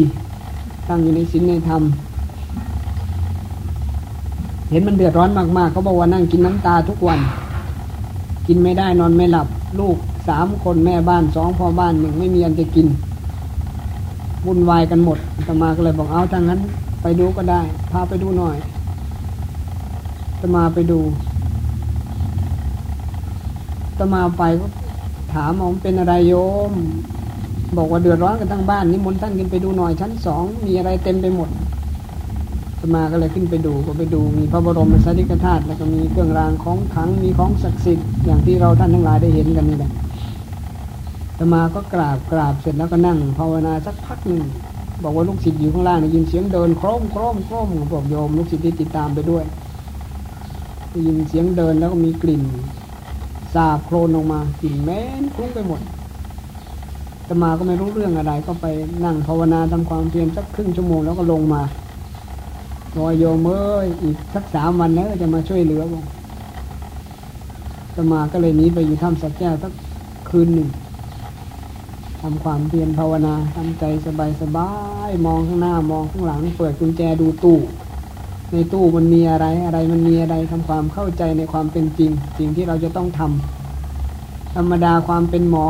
[0.88, 1.82] ตั้งอยู่ในศีลในธรรม
[4.70, 7.20] เห็นมันเดือดร้อนมากๆเขาบอกว่านั่งกินน้ำตาทุกวัน
[8.48, 9.48] กินไม่ได้นอนไม่หลับ
[9.80, 12.88] ลูกสามคนแม่บ้านสองพ่อบ้านหนึ่งไม่มีอันจะกิน
[14.46, 15.18] วุ่นวายกันหมด
[15.48, 16.60] ตมาก็เลยบอกเอาทางนั้น
[17.08, 18.58] ไปดูก็ได้ พาไปดูหน่อย
[20.42, 21.00] ตมาไปดู
[24.00, 24.66] ตมาไปก็
[25.34, 26.34] ถามมองเป็นอะไรโย
[26.72, 26.74] ม
[27.78, 31.50] บอกว่าเดือดร้อนกันทั้งบ้านนิมนต์ท่านขึ้นไปดูหน่อยชั้นสองมีอะไรเต็มไปหมด
[32.80, 39.92] ตมาก็เลยขึ้นไปดูก็ไปดูมีพระบรมสารีริกธาตุแล้วก็มีเครื่องรางของขังมีของศักดิ์สิทธิ์อย่างที่เราท่านทั้งหลายได้เห็นกันนี่แหละ
[41.38, 44.44] ตมาก็กราบกราบเสร็จแล้วก็นั่งภาวนาสักพักหนึ่ง
[45.04, 49.46] บอกว่าลูกศิษย์อยู่ข้างล่างได้ยินเสียงเดินโครมโครมโครมบอกโยม ลูกศิษย์ที่ติดตามไปด้วย
[50.90, 52.44] ได้ยินเสียงเดินแล้วก็มีกลิ่น
[53.54, 55.82] สาบโครนออกมากลิ่นแม้นคลุ้งไปหมด
[57.28, 58.66] ตมาก็ไม่รู้เรื่องอะไร ก็ไป
[59.06, 61.62] นั่งภาวนาทำความเพียรสักครึ่งชั่วโมงแล้วก็ลงมา
[62.98, 66.06] บอยโยมเอ้ยอีกสักสามวันแล้วจะมาช่วยเหลือบอก
[67.96, 69.74] ตมาก็เลยหนีไปอยู่ถ้ำสักแก้วสัก
[70.30, 70.68] คืนหนึ่ง
[72.30, 74.70] ทำความเพียรภาวนาทำใจสบายสบา
[75.08, 77.58] ยมองข้างหน้ามองข้างหลัง เปิดกุญแจดูตู้
[78.52, 85.68] ในตู้มันมีอะไรอะไรมันมีอะไรทำความเข้าใจในความเป็นจริง สิ่งที่เราจะต้องทำธรรมดาความเป็นหมอ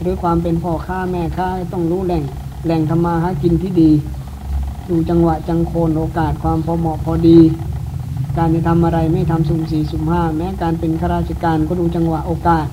[0.00, 2.22] หรือความเป็นพ่อค้าแม่ค้าต้องรู้แหล่ง
[2.64, 3.90] แหล่งธรรมาหากินที่ดี
[4.90, 7.38] ดูจังหวะจังโคนโอกาสความพอเหมาะพอดี
[8.36, 12.66] การจะทำอะไรไม่ทำสุ่มสี่สุ่มห้าแม้การเป็นข้าราชการก็ดูจังหวะโอกาส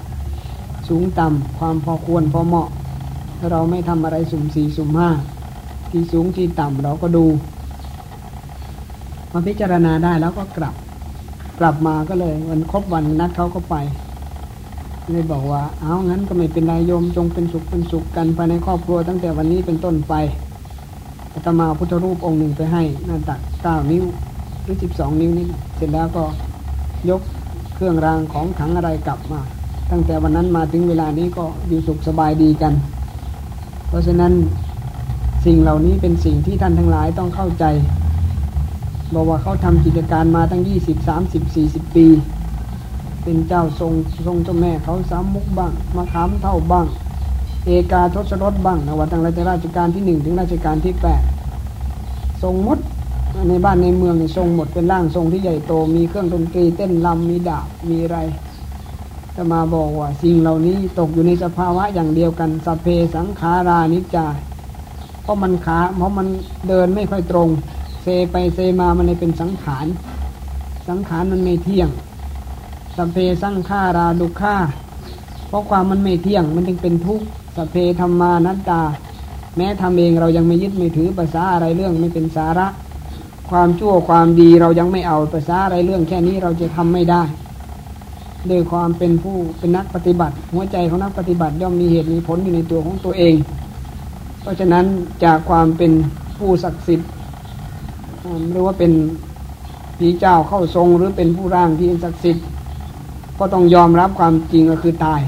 [0.87, 2.69] สูงต่ำความพอควรพอเหมาะ
[3.51, 5.09] เราไม่ทำอะไรสุ่มสี่สุ่มห้า
[5.91, 7.25] ที่สูงที่ต่ำเราก็ดู
[9.31, 10.75] มาพิจารณาได้แล้วก็กลับ
[11.59, 13.75] กลับมาก็เลย วันครบวันนัดเขาก็ไป
[15.11, 20.13] เลยบอกว่า เอางั้นก็ไม่เป็นไรโยมจงเป็นสุขเป็นสุขกันภายในครอบครัวตั้งแต่วันนี้เป็นต้นไป
[21.33, 24.03] อาตมาพุทธรูปองค์หนึ่งไปให้หน้าตักเก้านิ้ว
[24.63, 26.23] หรือสิบสองนิ้วนี่เสร็จแล้วก็
[27.09, 27.21] ยก
[27.75, 29.39] เครื่องรางของขังอะไรกลับมา
[29.91, 32.73] ตั้งแต่วันนั้นมาถึงเวลานี้ก็อยู่สุขสบายดีกัน
[33.93, 34.33] ราะฉะนั้น
[35.45, 37.65] สิ่งเหล่านี้เป็นสิ่งที่ท่านทั้งหลายต้องเข้าใจ
[39.13, 42.07] บอกว่าเขาทำกิจการมาตั้งยี่สิบสามสิบสี่สิบปี
[43.23, 43.91] เป็นเจ้าทรง
[44.27, 46.85] ทรงเจ้าแม่เขาสามมุกบ้างมาขามเท่าบ้าง
[47.65, 51.21] เอกาทศรถบ้างนวัตั้งราชการที่หนึ่งถึงราชการที่แปด
[52.43, 52.79] ทรงมด
[53.49, 58.17] ในบ้านในเมืองในทรงหมดเป็นร่างทรงที่ใหญ่โตมีเครื่องดนตรีเต้นลำมีดาบมีอะไร
[59.35, 64.27] จะมาบอกว่าสิ่งเหล่านี้ตกอยู่ในสภาวะอย่างเดียวกันสเพสังขารานิจจา
[65.21, 66.27] เพราะมันขาเพราะมัน
[66.67, 67.49] เดินไม่ค่อยตรง
[68.03, 69.85] เซไปเซมามันเลยเป็นสังขาร
[70.87, 71.89] สังขารมันไม่เที่ยง
[72.97, 74.55] สเพสังขาราดุขา
[75.47, 77.25] เพราะความมันไม่เที่ยงมันจึงเป็นทุกข์
[77.57, 78.81] สเพธรรมานัตตา
[79.57, 82.67] แม้ทำเองเรายังไม่ยึดไม่ถือภาษาอะไรเรื่องไม่เป็นสาระ
[83.49, 87.23] ความชั่วความดีเรายังไม่เอาภาษาอะไรเรื่องแค่นี้เราจะทำไม่ได้
[88.49, 93.35] ด้วยความเป็นผู้เป็นนักปฏิบัติ หัวใจของนักปฏิบัติย่อมมีเหตุมีผลอยู่ในตัวของตัวเอง
[94.41, 94.85] เพราะฉะนั้น
[95.23, 95.91] จากความเป็น
[96.37, 97.09] ผู้ศักดิ์สิทธิ์
[98.51, 98.91] หรือว่าเป็น
[99.97, 102.45] ผีเจ้าเข้าทรงหรือเป็นผู้ร่างที่ศักดิ์สิทธิ์
[103.39, 105.21] ก็ต้องยอมรับความจริงก็คือตาย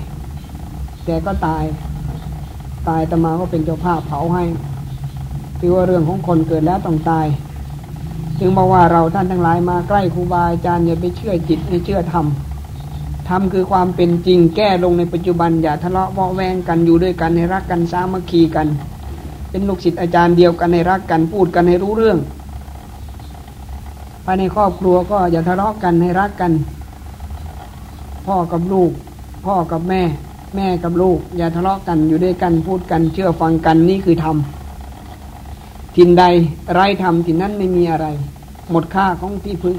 [1.06, 1.64] แต่ก็ตาย
[2.88, 4.44] ตายตมาก็เป็นเจ้าภาพเผาให้
[5.60, 7.28] ถือว่าเรื่องของคนเกิดแล้วต้องตาย
[8.40, 12.26] จึงบอกว่าเราท่านทั้งหลายมาใกล้ครูบาอาจารย์อย่าไปเชื่อจิตให้เชื่อธรรม
[13.30, 18.68] ทำคือความเป็นจริงแก้ลงในปัจจุบันอย่าทะเลาะเวาแวงกันอยู่ด้วยกันให้รักกันสามัคคีกัน
[19.50, 22.18] เป็นลูกศิษย์อาจารย์เดียวกันให้รักกันพูดกันให้รู้เรื่อง
[24.26, 26.52] ภายในครอบครัวก็อย่าทะเลาะกันให้รักกัน
[28.26, 28.92] พ่อกับลูก
[29.46, 30.02] พ่อกับแม่
[30.56, 34.38] แม่กับลูก อย่าทะเลาะกันอยู่ด้วยกันพูดกันเชื่อฟังกันนี่คือธรรม
[35.96, 36.24] ทินใด
[36.74, 38.08] ไร้ธรรมทินนั้นไม่มีอะไร
[38.72, 39.78] หมดค่าของที่พึ่ง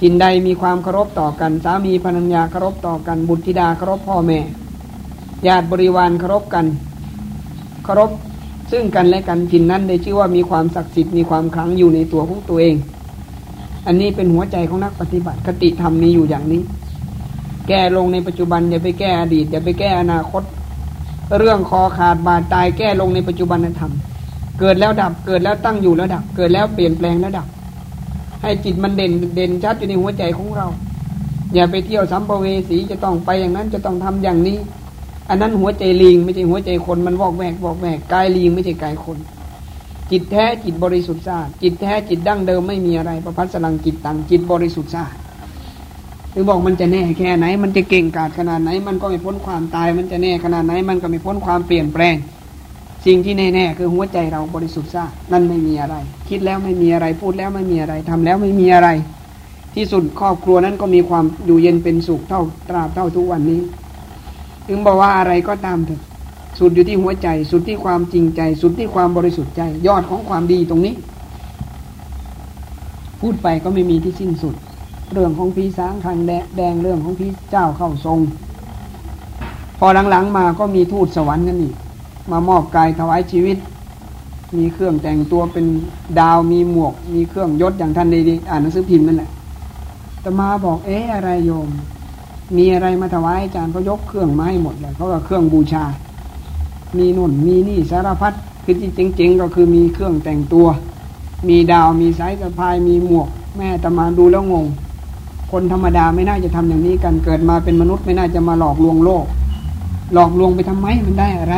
[0.00, 4.38] ทินใดมีความเคารพต่อกัน สามีภรรยาเคารพต่อกัน บุตรธิดาเคารพพ่อแม่
[5.46, 6.66] ญาติบริวารเคารพกัน
[7.84, 8.10] เคารพ
[8.70, 12.76] ซึ่งกันและกันทินนั้นได้ชื่อว่ามีความศักดิ์สิทธิ์มีความคลังอยู่ในตัวของตัวเอง
[13.86, 16.62] อันนี้เป็นหัวใจของนักปฏิบัติคติธรรมมีอยู่อย่างนี้
[17.68, 20.42] แก้ลงในปัจจุบันอย่าไปแก้อดีตอย่าไปแก้อนาคต
[21.38, 23.92] เรื่องคอขาดบาดตายแก้ลงในปัจจุบันธรรม
[24.60, 27.46] เกิดแล้วดับเกิดแล้วตั้งอยู่แล้วดับ เกิดแล้วเปลี่ยนแปลงแล้วดับ
[28.42, 30.66] ให้จิตมันเด่นเด่นชัดอยู่ในหัวใจของเรา
[31.54, 34.58] อย่าไปเที่ยวสัมภเวสีจะต้องไปอย่างนั้นจะต้องทำอย่างนี้
[35.28, 39.18] อันนั้นหัวใจลิงไม่ใช่หัวใจคนมันวอกแวกวอกแวกกายลิงไม่ใช่กายคน
[40.10, 45.16] จิตแท้จิตบริสุทธิ์สะอาดจิตแท้จิตดั้งเดิมไม่มีอะไรประพัสลังจิตตังจิตบริสุทธิ์สะอาด
[46.32, 52.14] หรือบอกมันจะแน่แค่ไหน มันจะเก่งกาจขนาดไหน มันก็ไม่พ้นความตาย มันจะแน่ขนาดไหน มันก็ไม่พ้นความเปลี่ยนแปลง
[53.06, 55.96] สิ่งที่แน่ๆคือหัวใจเราบริสุทธิ์ซะนั่นไม่มีอะไร
[56.28, 58.88] คิดแล้วไม่มีอะไรพูดแล้วไม่มีอะไรทำแล้วไม่มีอะไร
[59.74, 63.60] ที่สุดครอบครัวนั้นก็มีความอยู่เย็นเป็นสุขเท่าตราบเท่าทุกวันนี้
[64.66, 66.00] ถึงบอกว่าอะไรก็ตามเถอะ
[66.58, 70.94] สุดอยู่ที่หัวใจ สุดที่ความจริงใจ สุดที่ความบริสุทธิ์ใจ ยอดของความดีตรงนี้
[73.20, 74.54] พูดไปก็ไม่มีที่สิ้นสุด
[75.12, 76.18] เรื่องของพีสางทาง
[76.56, 78.18] แดงเรื่องของพีเจ้าเข้าทรง
[79.78, 81.74] พอหลังๆมาก็มีทูตสวรรค์กันอีก
[82.30, 83.56] มามอบกายถวายชีวิต
[84.56, 85.66] มีเครื่องแต่งตัวเป็น
[86.20, 89.30] ดาวมีหมวก มีเครื่องยศอย่างท่านดีๆอ่านหนังสือพิมพ์นั่นแหละ
[90.20, 91.68] แต่มาบอกเอ๊ะอะไรโยม
[92.56, 95.84] มีอะไรมาถวายอาจารย์เขายกเครื่องมาให้หมดเลยเขาก็เครื่องบูชา
[96.96, 98.32] มีนุ่นมีนี่สารพัด
[98.64, 100.66] คือจริงๆก็คือมีเครื่องแต่งตัว
[101.48, 104.66] มีดาวมีสายสะพายมีหมวก แม่ตมาดูแล้วงง
[105.50, 109.24] คนธรรมดาไม่น่าจะทำอย่างนี้กันเกิดมาเป็นมนุษย์ไม่น่าจะมาหลอกลวงโลก
[110.14, 111.56] หลอกลวงไปทำไมมันได้อะไร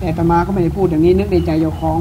[0.00, 1.98] แต่ตมาก็ไม่ได้พูดอย่างนี้นึกในใจเจ้าของ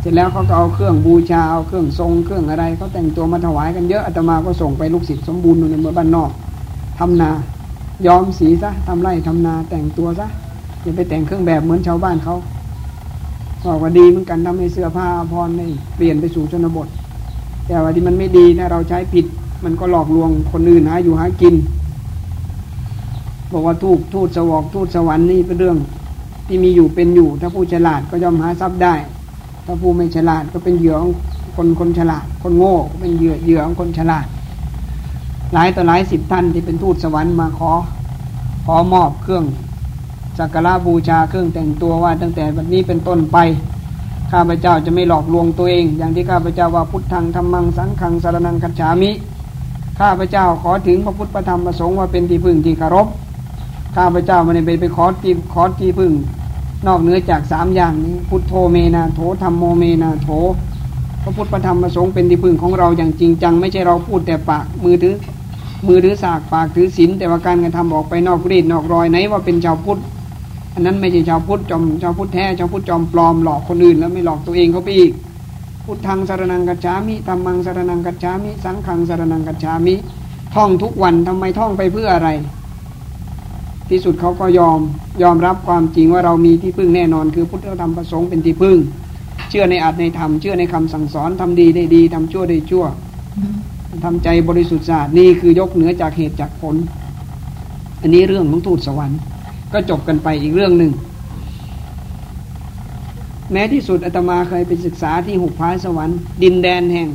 [0.00, 6.30] เสร็จแล้วเขาก็เอาเครื่องบูชาเอาเครื่องทรงเครื่องอะไรเขาแต่งตัวมาถวายกันเยอะอาตมาก็ส่งไปลูกศิษย์สมบูรณ์ในเมืองบ้านนอก
[6.98, 7.30] ทำนา
[8.06, 10.26] ย้อมสีซะทำไร่ทำนาแต่งตัวซะ
[10.82, 12.36] อย่าไปแต่งเครื่องแบบเหมือนชาวบ้านเขา
[13.64, 15.62] บอกว่าดีเหมือนกันทำให้เสื้อผ้าพรใน
[15.96, 16.88] เปลี่ยนไปสู่ชนบท
[17.66, 19.26] แต่ว่าที่มันไม่ดีถ้าเราใช้ผิด
[19.64, 21.54] มันก็หลอกลวงคนอื่นหาอยู่หากิน
[23.52, 25.78] บอกว่าทูบทูตสวอกทูตสวรรค์นี่เป็นเรื่อง
[26.48, 28.94] ที่มีอยู่เป็นอยู่ ถ้าผู้ฉลาดก็ย่อมหาทรัพย์ได้
[29.66, 31.12] ถ้าผู้ไม่ฉลาดก็เป็นเหยื่อของ
[31.56, 34.26] คนคนฉลาด คนโง่ก็เป็นเหยื่อเหยื่อของคนฉลาด
[35.52, 37.72] หลายต่อหลายสิบท่านที่เป็นทูตสวรรค์มาขอ
[38.66, 39.44] ขอมอบเครื่อง
[40.38, 43.38] สักการะบูชาเครื่องแต่งตัวว่าตั้งแต่วันนี้เป็นต้นไป
[44.30, 49.10] ข้าพเจ้าจะไม่หลอกลวงตัวเอง อย่างที่ข้าพเจ้าว่าพุทธังธรรมังสังฆังสารนังกัจฉามิ
[50.00, 53.06] ข้าพเจ้าขอถึงพระพุทธธรรมประสงค์ว่าเป็นที่พึ่งที่เคารพ
[53.96, 56.12] ข้าพเจ้าไม่ได้ไปไปขอที่ขอที่พึ่ง
[56.86, 60.28] นอกเหนือจากสามอย่างนี้ พุทโธเมนาโถธรรมโมเมนาโถ
[61.22, 65.16] พระพุทธธรรมประสงค์เป็นที่พึ่งของเราอย่างจริงจัง ไม่ใช่เราพูดแต่ปากมือถือ
[65.86, 70.00] มือถือสากปากถือศีลแต่ว่าการกระทำออกไปนอกรีดนอกรอยไหนว่าเป็นชาวพุทธ
[70.74, 75.12] อันนั้นไม่ใช่ชาวพุทธจอมชาวพุทธแท้ชาวพุทธจอมปลอมหลอกคนอื่นแล้วไม่หลอกตัวเองเขาไปอีก
[75.84, 79.94] พุทธังสารนังกัจฉามิธรรมังสารนังกัจฉามิ สังขังสารนังกัจฉามิ
[80.54, 82.28] ท่องทุกวันทำไมท่องไปเพื่ออะไร
[83.90, 84.78] ที่สุดเขาก็ยอม
[85.22, 88.78] ยอมรับความจริงว่าเรามีที่พึ่งแน่นอน คือพุทธธรรมประสงค์เป็นที่พึ่ง
[89.50, 92.84] เชื่อในอัตในธรรมเชื่อในคำสั่งสอนทำดีได้ดีทำชั่วได้ชั่ว
[94.04, 96.76] ทำใจบริสุทธิ์สะอาดนี่คือยกเหนือจากเหตุจากผล
[98.00, 99.18] อันนี้เรื่องของทูตสวรรค์
[99.72, 100.92] ก็จบกันไปอีกเรื่องหนึ่ง
[103.52, 107.08] แม้ที่สุดอาตมาเคยไปศึกษาที่หุบพายสวรรค์ ดินแดนแห่ง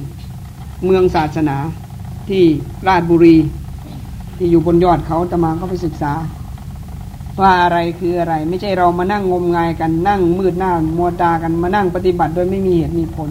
[0.86, 1.58] เมืองศาสนา
[2.30, 2.44] ที่
[2.88, 3.38] ราชบุรี
[4.38, 6.14] ที่อยู่บนยอดเขาอาตมาก็ไปศึกษา
[7.42, 13.30] ว่าอะไรคืออะไร ไม่ใช่เรามานั่งงมงายกันนั่งมืดหน้ามัวตากันมานั่งปฏิบัติโดยไม่มีเหตุมีผล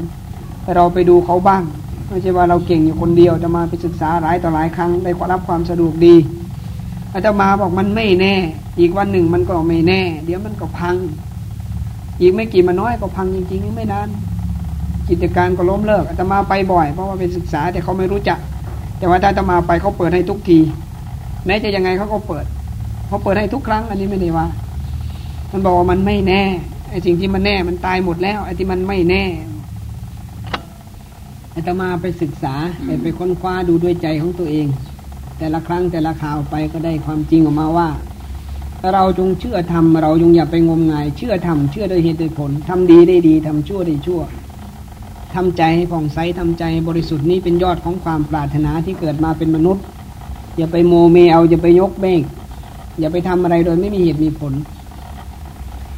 [0.62, 1.62] แต่เราไปดูเขาบ้าง
[2.08, 6.14] ไม่ใช่ว่าเราเก่งอยู่คนเดียวจะมาไปศึกษาหลายต่อหลายครั้งได้รับความสะดวกดี
[7.14, 8.34] อาตมาบอกมันไม่แน่
[8.80, 10.96] อีกวันหนึ่งมันก็ไม่แน่ เดี๋ยวมันก็พัง
[12.20, 14.08] อีกไม่กี่มาน้อยก็พังจริงๆไม่นาน
[15.08, 18.38] กิจการก็ล้มเลิกอาตมาไปบ่อยเพราะว่าไปศึกษาแต่เขาไม่รู้จัก
[18.98, 20.58] แต่ว่าถ้าอาตมาไปเขาเปิดให้ทุกที
[21.46, 22.44] แม้จะยังไงเขาก็เปิด
[23.12, 24.46] เขาเปิดให้ทุกครั้ง อันนี้ไม่ได้ว่า
[25.52, 26.42] มันบอกว่ามันไม่แน่
[26.90, 29.24] ไอ้สิ่งที่มันแน่มันตายหมดแล้วไอ้ที่มันไม่แน่
[31.54, 32.54] อาตมาไปศึกษา
[33.02, 34.66] ไปค้นคว้าดูด้วยใจของตัวเอง
[35.38, 37.88] แต่ละครั้งแต่ละข่าวไปก็ได้ความจริงออกมาว่า
[38.94, 44.20] เราจงเชื่อธรรมเราจงอย่าไปงมงาย เชื่อธรรมเชื่อโดยเหตุโดยผลทำดีได้ดีทำชั่วได้ชั่ว
[45.34, 49.84] ทำใจให้ผ่องใสทำใจบริสุทธิ์นี้เป็นยอดของความปรารถนาที่เกิดมาเป็นมนุษย์
[50.56, 52.20] อย่าไปโมเมเอาอย่าไปยกเบ้ง
[53.00, 54.52] อย่าไปทำอะไรโดยไม่มีเหตุมีผล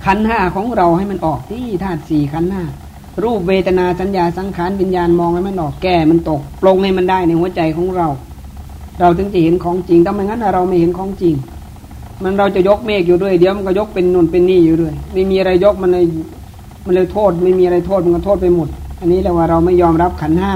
[0.05, 2.63] ขันห้าของเราให้มันออกที่ธาตุสี่ขันห้า
[3.23, 8.09] รูปเวทนาสัญญาสังขารวิญญาณมองให้มันออกแก้มันตกปลงให้มันได้ในหัวใจของเรา
[9.01, 11.35] เราถึงจะเห็นของจริงถ้าไม่งั้นเราไม่เห็นของจริง
[12.23, 16.05] มันเราจะยกเมฆอยู่ด้วยเดี๋ยวมันก็ยกเป็นนุ่นเป็นนี่อยู่ด้วย ไม่มีอะไรยกมันเลย
[16.85, 18.69] มันเลยโทษ ไม่มีอะไรโทษมันก็โทษไปหมด
[19.01, 20.53] อันนี้แหละว่าเราไม่ยอมรับขันห้า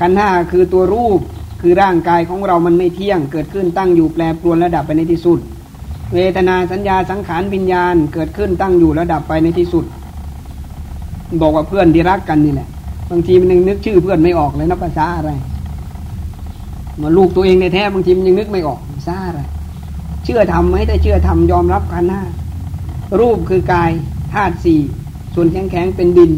[0.00, 1.20] ขันห้าคือตัวรูป
[1.60, 5.38] คือร่างกายของเรามันไม่เที่ยง เกิดขึ้นตั้งอยู่แปรปรวนระดับไปในที่สุด
[6.14, 9.84] เวทนาสัญญาสังขารวิญญาณ เกิดขึ้นตั้งอยู่ระดับไปในที่สุด
[11.40, 12.68] บอกว่าเพื่อนที่รักกันนี่แหละ
[13.10, 15.30] บางทีมันยังนึกชื่อเพื่อนไม่ออกเลยนะภาษาอะไร
[17.00, 19.40] มาลูกตัวเองในแท้บางทีมันยังนึกไม่ออกภาษาอะไร
[20.24, 22.22] เชื่อทำไหมแต่เชื่อทำยอมรับขันห้า
[23.20, 23.90] รูปคือกาย
[24.32, 24.80] ธาตุสี่
[25.34, 26.32] ส่วนแข็งแข็งเป็นดิน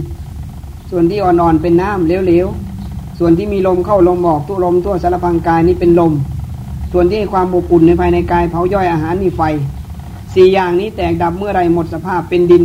[0.91, 2.70] ส่วนที่อ่อนๆเป็นน้ำเหลวๆ
[3.23, 6.13] ส่วนที่มีลมเข้าลมออกทุลมทั่วสารพังกายนี้เป็นลม
[6.93, 9.43] ส่วนที่ความอบอุ่นในภายในกายเผาย่อยอาหารนี่ไฟ
[10.35, 12.65] สี่อย่างนี้แตกดับเมื่อไรหมดสภาพเป็นดิน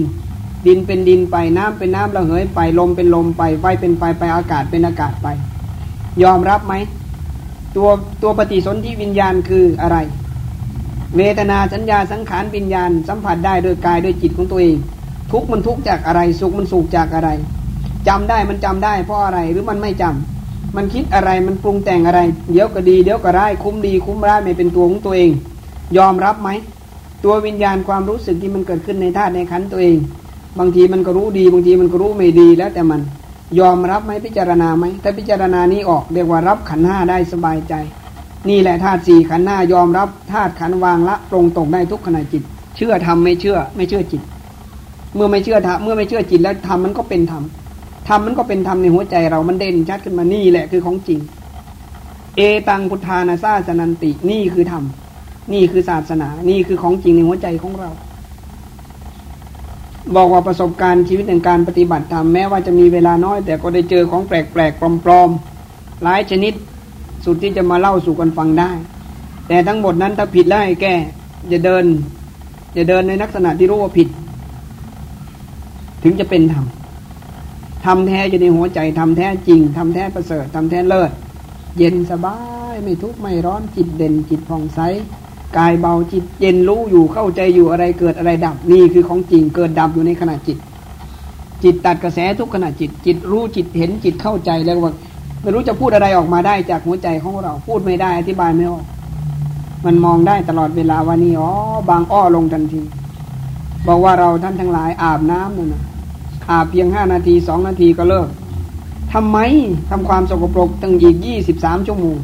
[0.68, 5.28] ดินเป็นดินไปน้ำเป็นน้ำระเหยไปลมเป็นลมไปไฟเป็นไฟไปอากาศเป็นอากาศไป
[6.24, 6.74] ยอมรับไหม
[7.76, 7.89] ตัว
[8.22, 9.97] ตัวปฏิสนธิวิญญาณคืออะไร
[11.18, 14.76] เวทนาสัญญาสังขารวิญญาณ สัมผัสได้โดยกายโดยจิตของตัวเอง
[15.32, 17.30] ทุกมันทุกจากอะไร สุขมันสุขจากอะไร
[18.08, 20.35] จำได้มันจำได้เพราะอะไรหรือมันไม่จำ
[20.76, 22.22] มันคิดอะไรมันปรุงแต่งอะไร
[22.52, 25.32] เดี๋ยวก็ดีเดี๋ยวก็ร้ายคุ้มดีคุ้มร้ายไม่เป็นตัวของตัวเอง
[25.98, 26.50] ยอมรับไหม
[27.24, 29.98] ตัววิญญาณความรู้สึกที่มันเกิดขึ้นในธาตุในขันตัวเอง
[30.60, 33.02] บางทีมันก็รู้ดีบางทีมันก็รู้ไม่ดีแล้วแต่มัน
[33.60, 37.74] ยอมรับไหมพิจารณาไหมถ้าพิจารณานี้ออกเรียกว่ารับขันห้าได้สบายใจ
[38.50, 42.44] นี่แหละธาตุสี่ขันห้ายอมรับธาตุขันวางละตรงตกได้ทุกขณะจิต
[42.76, 44.22] เชื่อทำไม่เชื่อไม่เชื่อจิต
[45.16, 47.44] เมื่อไม่เชื่อธรรมเมื่อไม่เชื่อจิตแล้วธรรมมันก็เป็นธรรม
[48.08, 51.20] ธรรมมันก็เป็นธรรมในหัวใจเรามันเด่นชัดขึ้นมานี่แหละคือของจริง
[52.38, 54.84] เอตังพุทธานาซาสนันตินี่คือธรรม
[55.53, 57.89] นี่คือศาสนา นี่คือของจริงในหัวใจของเรา
[60.16, 66.53] บอกว่าประสบการณ์ชีวิตในการปฏิบัติธรรมแม้ว่าจะมีเวลาน้อย แต่ก็ได้เจอของแปลกๆปลอมๆหลายชนิด
[67.26, 68.72] สุดที่จะมาเล่าสู่กันฟังได้
[69.47, 70.95] แต่ทั้งหมดนั้นถ้าผิดแล้วให้แก้
[71.49, 71.86] อย่าเดิน
[72.76, 74.08] อย่าเดินในลักษณะที่รู้ว่าผิด
[76.03, 76.66] ถึงจะเป็นธรรม
[77.86, 81.12] ธรรมแท้อยู่ในหัวใจธรรมแท้จริงธรรมแท้ประเสริฐธรรมแท้เลิศ
[81.78, 82.38] เย็นสบา
[82.74, 84.80] ยไม่ทุกข์ไม่ร้อนจิตเด่นจิตผ่องใส
[85.58, 90.58] กายเบาจิตเย็นรู้อยู่เข้าใจอยู่อะไรเกิดอะไรดับนี่คือของจริงเกิดดับอยู่ในขณะจิต
[91.64, 94.94] จิตตัดกระแสทุกขณะจิต จิตรู้จิตเห็นจิตเข้าใจแล้วว่า
[95.42, 98.86] ไม่รู้จะพูดอะไรออกมาได้จากหัวใจของเราพูดไม่ได้อธิบายไม่ออก
[99.86, 101.50] มันมองได้ตลอดเวลาวันนี้อ๋อ
[101.90, 102.82] บางอ้อลงทันที
[103.88, 105.84] บอกว่าเราท่านทั้งหลายอาบน้ำนั่นนะ
[106.50, 108.30] อาบเพียงห้านาทีสองนาทีก็เลิก
[109.14, 109.38] ทำไม
[109.89, 112.18] ทำความสกปรกตั้งอีกยี่สิบสามชั่วโมง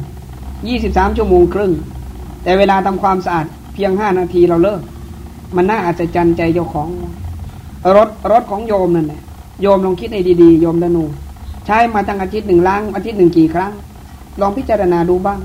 [0.68, 1.72] ยี่สิบสามชั่วโมงครึ่ง
[2.42, 4.80] แต่เวลาทำความสะอาดเพียงห้านาทีเราเลิก
[5.56, 6.88] มันน่าอัศจรรย์ใจเจ้าของ
[7.96, 9.22] รถรถของโยมนั่นแหละ
[9.62, 11.04] โยมลองคิดให้ดีๆ โยมดนู
[11.66, 13.72] ใช้มาตั้งอาทิตย์หนึ่งล้างอาทิตย์หนึ่งกี่ครั้ง
[14.40, 15.40] ลองพิจารณาดูบ้าง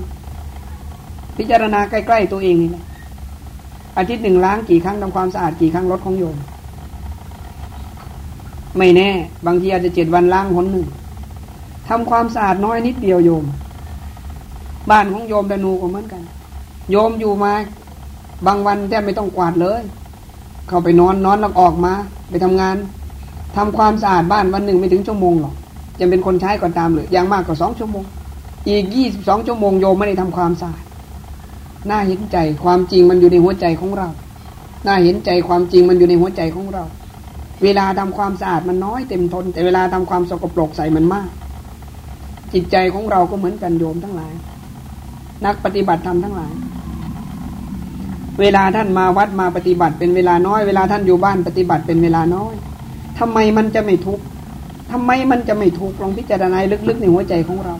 [1.38, 2.84] พิจารณาใกล้ๆตัวเองนี่แหละ
[3.98, 6.36] อาทิตย์หนึ่งล้างกี่ครั้งทำความสะอาดกี่ครั้งรถของโยม
[8.78, 9.10] ไม่แน่
[9.46, 10.86] บางทีอาจจะเจ็ดวันล้างหนหนึ่ง
[11.88, 13.44] ทำความสะอาดน้อยนิดเดียวโยม
[14.90, 16.22] บ้านของโยมดนูก็เหมือนกัน
[16.90, 17.52] โยมอยู่มา
[18.46, 19.82] บางวันแทบไม่ต้องกวาดเลย
[20.68, 21.92] เข้าไปนอนนอนแล้วออกมา
[22.30, 22.76] ไปทำงาน
[23.56, 25.54] ทำความสะอาดบ้านวันหนึ่งไม่ถึงชั่วโมงหรอก
[25.98, 28.04] จะเป็นคนใช้ก็ตามเลยอย่างมากกว่าสองชั่วโมง
[28.68, 30.84] อีกยี่สิบสองชั่วโมงโยมไม่ได้ทำความสะอาด
[31.90, 34.08] น่าเห็นใจความจริงมันอยู่ในหัวใจของเรา
[34.86, 36.84] น่าเห็นใจความจริงมันอยู่ในหัวใจของเรา
[37.62, 41.28] เวลาทำความสะอาดมันน้อยเต็มทน แต่เวลาทำความสกปรกใส่มันมาก
[42.52, 44.32] จิตใจของเราก็เหมือนกันโยมทั้งหลาย
[45.46, 46.52] นักปฏิบัติธรรมทั้งหลาย
[48.40, 52.54] เวลาท่านมาวัดมาปฏิบัติเป็นเวลาน้อย เวลาท่านอยู่บ้านปฏิบัติเป็นเวลาน้อย
[53.18, 54.24] ทำไมมันจะไม่ทุกข์
[54.90, 57.74] ทำไมมันจะไม่ทุกข์ลองพิจารณาลึกๆในหัวใจของเรา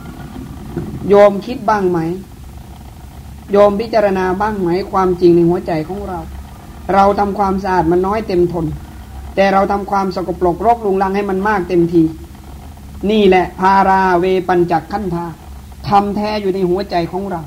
[1.09, 1.99] โยมคิดบ้างไหม
[3.53, 6.19] โยมพิจารณาบ้างไหม ความจริงในหัวใจของเรา
[6.95, 8.67] เราทำความสะอาดมันน้อยเต็มทน
[9.39, 12.03] แต่เราทำความสกปรกรกลุงลังให้มันมากเต็มที
[13.11, 15.27] นี่แหละพาราเวปัญจักขันธา
[15.89, 17.41] ทำแท้อยู่ในหัวใจของเรา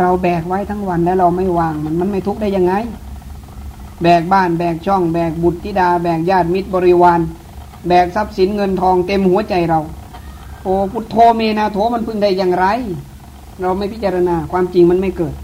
[0.00, 2.74] เราแบกไว้ทั้งวันแล้วเราไม่วางมันมันไม่ทุกข์ได้ยังไง
[4.02, 7.20] แบกบ้านแบกช่อง แบกบุตรธิดา แบกญาติมิตรบริวาร
[7.88, 9.80] แบกทรัพย์สินเงินทองเต็มหัวใจเรา
[10.62, 12.66] โอ้พุทโธเมนาโถมันพึ่งได้อย่างไร
[13.60, 15.34] เราไม่พิจารณาความจริงมันไม่เกิด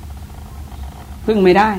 [1.26, 1.70] พึ่งไม่ได้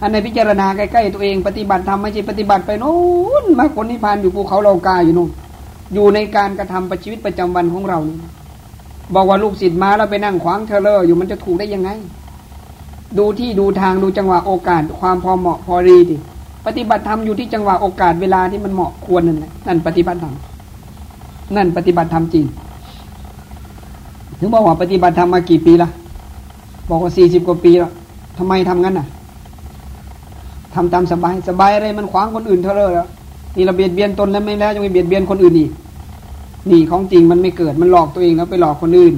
[0.00, 2.96] อันในพิจารณาใกล้ๆตัวเองปฏิบัติทำไม่ใช่ปฏิบัติไปโน้
[3.42, 5.30] นมาคนนิพพานอยู่ภูเขาเรากาอยู่นู่น
[5.94, 8.16] อยู่ในการกระทำประชีวิตประจำวันของเรานี่
[9.14, 11.90] บอกว่าลูกศิษย์มาแล้วไปนั่งขวางเทเลอร์อยู่มันจะถูกได้ยังไง
[13.18, 16.16] ดูที่ดูทางดูจังหวะโอกาส ความพอเหมาะพอดีดิ
[16.66, 20.34] ปฏิบัติธรรมอยู่ที่จังหวะโอกาสเวลาที่มันเหมาะควรนั่นแหละนั่นปฏิบัติธรรม
[21.56, 22.44] นั่นปฏิบัติธรรมจริง
[24.38, 25.88] ถึงบอกว่าปฏิบัติธรรมมากี่ปีละ
[26.90, 27.92] บอกว่าสี่สิบกว่าปีแล้ว
[28.38, 29.06] ทำไมทำงั้นอะ
[30.74, 33.08] ทำตามสบายสบายอะไรมันขวางคนอื่นเท่าไรแล้ว
[33.56, 35.70] นี่เราเบียดเบียนตนแล้วไม่แล้วยังไปเบียดเบียนคนอื่นอีก
[36.70, 39.14] นี่ของจริงมันไม่เกิดมันหลอกตัวเองแล้วไปหลอกคนอื่น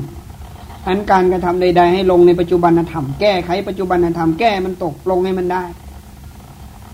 [0.86, 5.64] อันการกระทำใด ๆ ให้ลงในปัจจุบันธรรมแก้ไขปัจจุบันธรรมแก้มันตกลงให้มันได้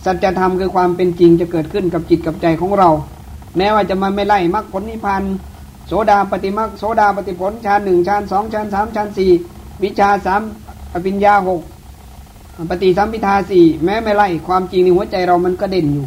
[0.04, 2.90] สัจธรรมคือความเป็นจริงจะเกิดขึ้นกับจิตกับใจของเรา
[3.56, 5.22] แม้ว่าจะมาไม่ไล่มรรคผลนิพพาน
[5.86, 9.30] โสดาปฏิมรรคโสดาปฏิผลชาหนึ่งชาสองชาสามชาสี่
[9.82, 10.42] วิชาสาม
[10.94, 11.60] อภิญญาหก
[12.70, 16.06] ปฏิสัมพิทาสี่แม้ไม่ไล่ความจริงในหัวใจเรามันก็เด่นอยู่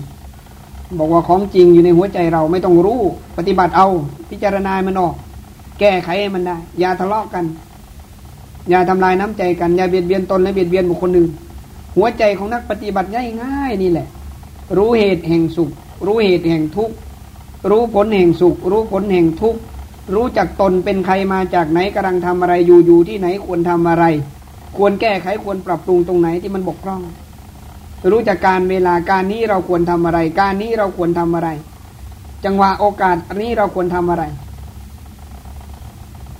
[1.00, 3.02] บอกว่าของจริงอยู่ในหัวใจเราไม่ต้องรู้
[3.38, 3.88] ปฏิบัติเอา
[4.30, 5.16] พิจารณามันออก
[5.80, 7.46] แก้ไขมันได้ อย่าทะเลาะกัน
[8.70, 11.32] อย่าทำลายน้ำใจกัน อย่าเบียดเบียนตนและเบียดเบียนบุคคลอื่น
[11.96, 13.10] หัวใจของนักปฏิบัติ
[13.42, 14.08] ง่ายๆนี่แหละ
[14.78, 15.70] รู้เหตุแห่งสุข
[16.06, 16.96] รู้เหตุแห่งทุกข์
[17.70, 19.60] รู้ผลแห่งสุข รู้ผลแห่งทุกข์
[20.16, 24.06] รู้จักตนเป็นใครมาจากไหนกำลังทำอะไรอยู่อยู่ที่ไหนควรทำอะไร
[24.78, 27.02] ควรแก้ไขควรปรับปรุงตรงไหนที่มันบกพร่อง
[28.12, 31.50] รู้จักการเวลาการนี้เราควรทำอะไร การนี้เราควรทำอะไร
[32.46, 34.24] จังหวะโอกาสนี้เราควรทำอะไร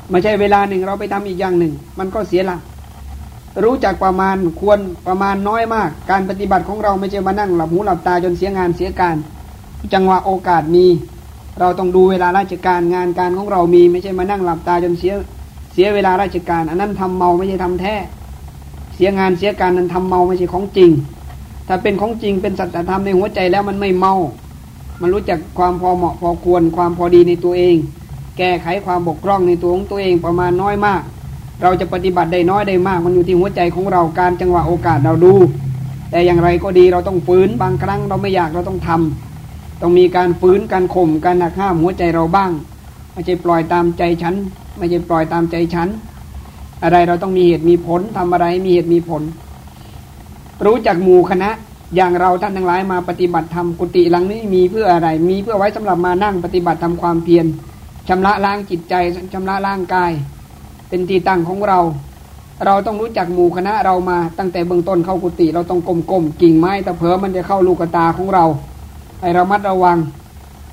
[0.10, 2.62] ไม่ใช่เวลาหนึ่งเราไปทำอีกอย่างหนึ่ง มันก็เสียหลัก
[3.64, 9.18] รู้จักประมาณควรประมาณน้อยมาก การปฏิบัติของเราไม่ใช่มานั่งหลับหูหลับตาจนเสียงานเสียการ
[9.94, 10.86] จังหวะโอกาสมี
[11.60, 15.14] เราต้องดูเวลาราชการงานการของเรามี ไม่ใช่มานั่งหลับตาจนเสีย
[15.74, 17.96] เสียเวลาราชการ อันนั้นทำเมาไม่ใช่ทำแท้
[19.04, 20.90] สียงานเสียการนั้นทำเมาไม่ใช่ของจริง
[21.68, 24.14] ถ้าเป็นของจริงเป็นสัจธรรมในหัวใจแล้วมันไม่เมา
[25.02, 27.76] มันรู้จักความพอเหมาะพอควรความพอดีในตัวเอง
[28.38, 31.02] แก้ไขความบกพร่องในตัวของตัวเองประมาณน้อยมาก
[31.62, 35.34] เราจะปฏิบัติได้น้อยได้มาก มันอยู่ที่หัวใจของเราการจังหวะโอกาสเราดู
[36.12, 42.52] แต่อย่างไรก็ดีเราต้องฝืนบางครั้งเราไม่อยากเราต้องทำต้องมีการฝืนการข่มการหักห้ามหัวใจเราบ้าง
[43.14, 44.36] ไม่ใช่ปล่อยตามใจฉัน
[44.78, 45.88] ไม่ใช่ปล่อยตามใจฉัน
[46.84, 49.24] อะไรเราต้องมีเหตุมีผลทำอะไรมีเหตุมีผล
[50.66, 51.50] รู้จักหมู่คณะ
[51.96, 57.46] อย่างเราท่านทั้งหลายมาปฏิบัติธรรมกุฏิหลังนี้มีเพื่ออะไร มีเพื่อไว้สำหรับมานั่งปฏิบัติทำความเพียร
[58.08, 58.94] ชำระล้างจิตใจ
[59.34, 60.12] ชำระร่างกาย
[60.90, 61.80] เป็นที่ตั้งของเรา
[62.66, 68.46] เราต้องรู้จักหมู่คณะเรามาตั้งแต่เบื้องต้นเข้ากุฏิเราต้องกลมๆกิ่งไม้ตะเผอมันจะเข้าลูกตาของเรา
[69.22, 69.98] ให้เรามัดระวัง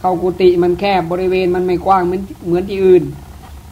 [0.01, 3.03] เข้ากุฏิมันแคบบริเวณมันไม่กว้างเหมือนเหมือนที่อื่น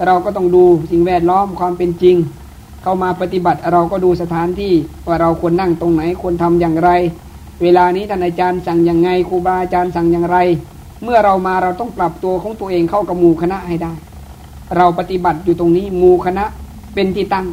[0.05, 2.16] เราก็ต้องดูสิ่งแวดล้อมความเป็นจริง
[2.82, 4.72] เข้ามาปฏิบัติเราก็ดูสถานที่
[5.07, 6.90] ว่าเราควรนั่งตรงไหนควรทำอย่างไร
[7.62, 10.36] เวลานี้ท่านอาจารย์สั่งอย่างไงครูบาอาจารย์สั่งอย่างไร
[11.03, 13.92] เมื่อเรามาเราต้องปรับตัวของตัวเองเข้ากับหมู่คณะให้ได้
[14.76, 16.44] เราปฏิบัติอยู่ตรงนี้มูคณะ
[16.94, 17.47] เป็นที่ตั้ง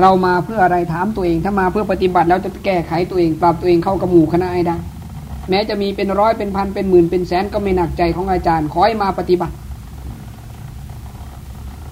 [0.00, 4.76] เรามาเพื่ออะไรถามตัวเองถ้ามาเพื่อปฏิบัติแล้วจะแก้ไขตัวเอง ปรับตัวเองเข้ากับหมู่คณะให้ได้
[5.48, 9.54] แม้จะมีเป็นร้อยเป็นพันเป็นหมื่นเป็นแสนก็ไม่หนักใจของอาจารย์ขอให้มาปฏิบัติ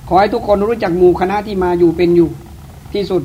[0.09, 2.29] ขอให้ทุกคนรู้จักหมู่คณะที่มาอยู่เป็นอยู่
[2.93, 3.23] ที่สุด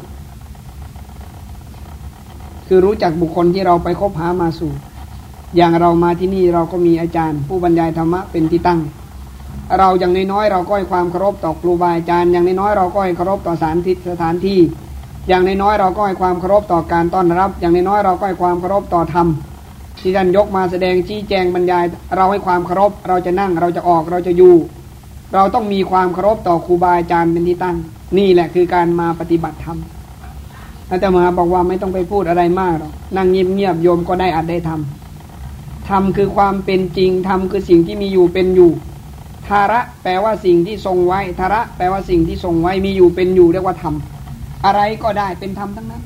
[2.67, 4.71] คือรู้จักบุคคลที่เราไปคบหามาสู่
[5.55, 8.79] อย่างเรามาที่นี่เราก็มีอาจารย์ ผู้บรรยายธรรมะเป็นที่ตั้ง
[9.79, 14.59] เราอย่างน้อยๆเราก็ให้ความเคารพต่อครูบาอาจารย์ อย่างน้อยๆเราก็ให้เคารพต่อสถานที่สถานที่
[15.27, 19.27] อย่างน้อยๆเราก็ให้ความเคารพต่อการต้อนรับ อย่างน้อยๆเราก็ให้ความเคารพต่อธรรม
[19.99, 21.84] ที่ท่านยกมาแสดงชี้แจงบรรยาย
[22.15, 24.55] เราให้ความเคารพเราจะนั่งเราจะออกเราจะอยู่
[25.34, 27.77] เราต้องมีความเคารพต่อครูบาอาจารย์เป็นที่ตั้ง
[28.17, 29.77] นี่แหละคือการมาปฏิบัติธรรม
[30.89, 38.71] อาจารย์มาบอกว่าไม่ต้องไปพูดอะไรมากหรอกนั่งเงียบๆโยมก็ได้อัดได้ทำทำคือความเป็นจริงทำคือสิ่งที่มีอยู่เป็นอยู่
[39.47, 43.95] ทาระแปลว่าสิ่งที่ทรงไว้ทาระแปลว่าสิ่งที่ทรงไว้มีอยู่เป็นอยู่เรียกว่าธรรม
[44.65, 46.03] อะไรก็ได้เป็นธรรมทั้งนั้น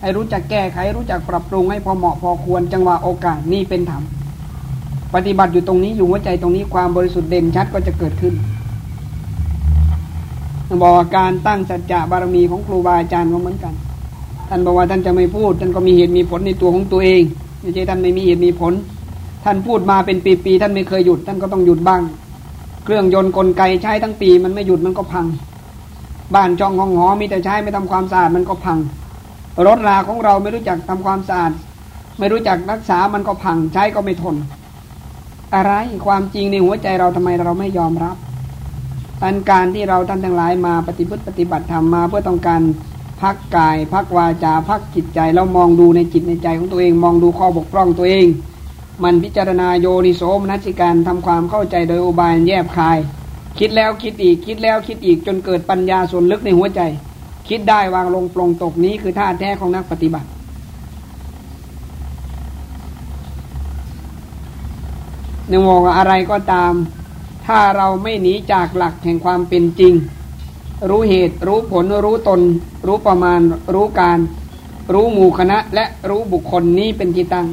[0.00, 4.02] ให้รู้จักแก้ไขรู้จักปรับปรุงให้พอเหมาะพอควรจังหวะโอกาสนี่เป็นธรรม
[5.14, 8.34] ปฏิบัติอยู่ตรงนี้อยู่หัวใจตรงนี้ความบริสุทธิ์เด่นชัดก็จะเกิดขึ้น
[10.82, 13.74] บอกการตั้งสัจจะบารมีของครูบาอาจารย์ก็เหมือนกัน
[14.48, 17.22] ท่านบอกว่าท่านจะไม่พูด ท่านก็มีเหตุมีผลในตัวของตัวเอง
[17.60, 18.72] ไม่ใช่ท่านไม่มีเหตุมีผล
[19.44, 22.02] ท่านพูดมาเป็นปีๆท่านไม่เคยหยุด ท่านก็ต้องหยุดบ้าง
[22.84, 25.26] เครื่องยนต์กลไกใช้ทั้งปี มันไม่หยุดมันก็พัง
[26.34, 28.78] บ้านช่องห้องหอมีแต่ใช้ไม่ทำความสะอาดมันก็พัง
[29.66, 31.52] รถราของเราไม่รู้จักทำความสะอาด
[32.18, 34.36] ไม่รู้จักรักษามันก็พังใช้ก็ไม่ทน
[35.54, 35.72] อะไร
[36.06, 38.16] ความจริงในหัวใจเราทำไมเราไม่ยอมรับ
[39.22, 42.62] อันการที่เราท่านทั้งหลายมาปฏิพฤติปฏิบัติธรรมมา เพื่อต้องการ
[43.22, 48.26] พักกาย พักวาจาพักจิตใจแล้วมองดูในจิตในใจของตัวเอง มองดูข้อบกพร่องตัวเอง
[49.02, 52.98] มันพิจารณาโยนิโสมนัสิการทำความเข้าใจโดยอุบายแยบคาย
[53.58, 56.80] คิดแล้วคิดอีกคิดแล้วคิดอีกจนเกิดปัญญาส่วนลึกในหัวใจ
[57.48, 60.28] คิดได้วางลงปลงตกนี้คือท่าแท้ของนักปฏิบัติ
[65.48, 66.72] หนึ่งบอกว่าอะไรก็ตาม
[67.46, 69.94] ถ้าเราไม่หนีจากหลักแห่งความเป็นจริง
[70.90, 72.40] รู้เหตุรู้ผลรู้ตน
[72.86, 73.40] รู้ประมาณ
[73.74, 74.18] รู้การ
[74.92, 77.46] รู้หมู่คณะและรู้บุคคลนี้เป็นที่ตั้ง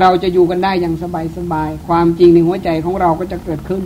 [0.00, 3.82] เราจะอยู่กันได้อย่างสบายสบาย ความจริงในหัวใจของเราก็จะเกิดขึ้น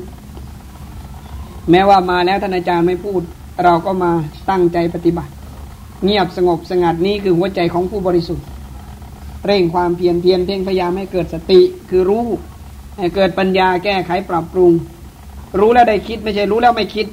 [1.70, 3.20] แม้ว่ามาแล้วท่านอาจารย์ไม่พูด
[3.64, 4.12] เราก็มา
[4.51, 5.32] ตั้งใจปฏิบัติ
[6.05, 8.47] เงียบสงบสงัดนี้คือหัวใจของผู้บริสุทธิ์
[9.47, 12.26] เร่งความเพียรเพียรเพ่งพยายามให้เกิดสติคือรู้
[12.99, 14.72] ให้เกิดปัญญาแก้ไขปรับปรุง
[15.61, 17.07] รู้แล้วได้คิดไม่ใช่รู้แล้วไม่คิด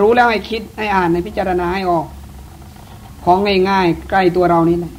[0.00, 2.06] รู้แล้วให้คิดให้อ่านให้พิจารณาให้ออก
[3.24, 3.38] ของ
[3.68, 4.92] ง่ายๆใกล้ตัวเรานี่แหละ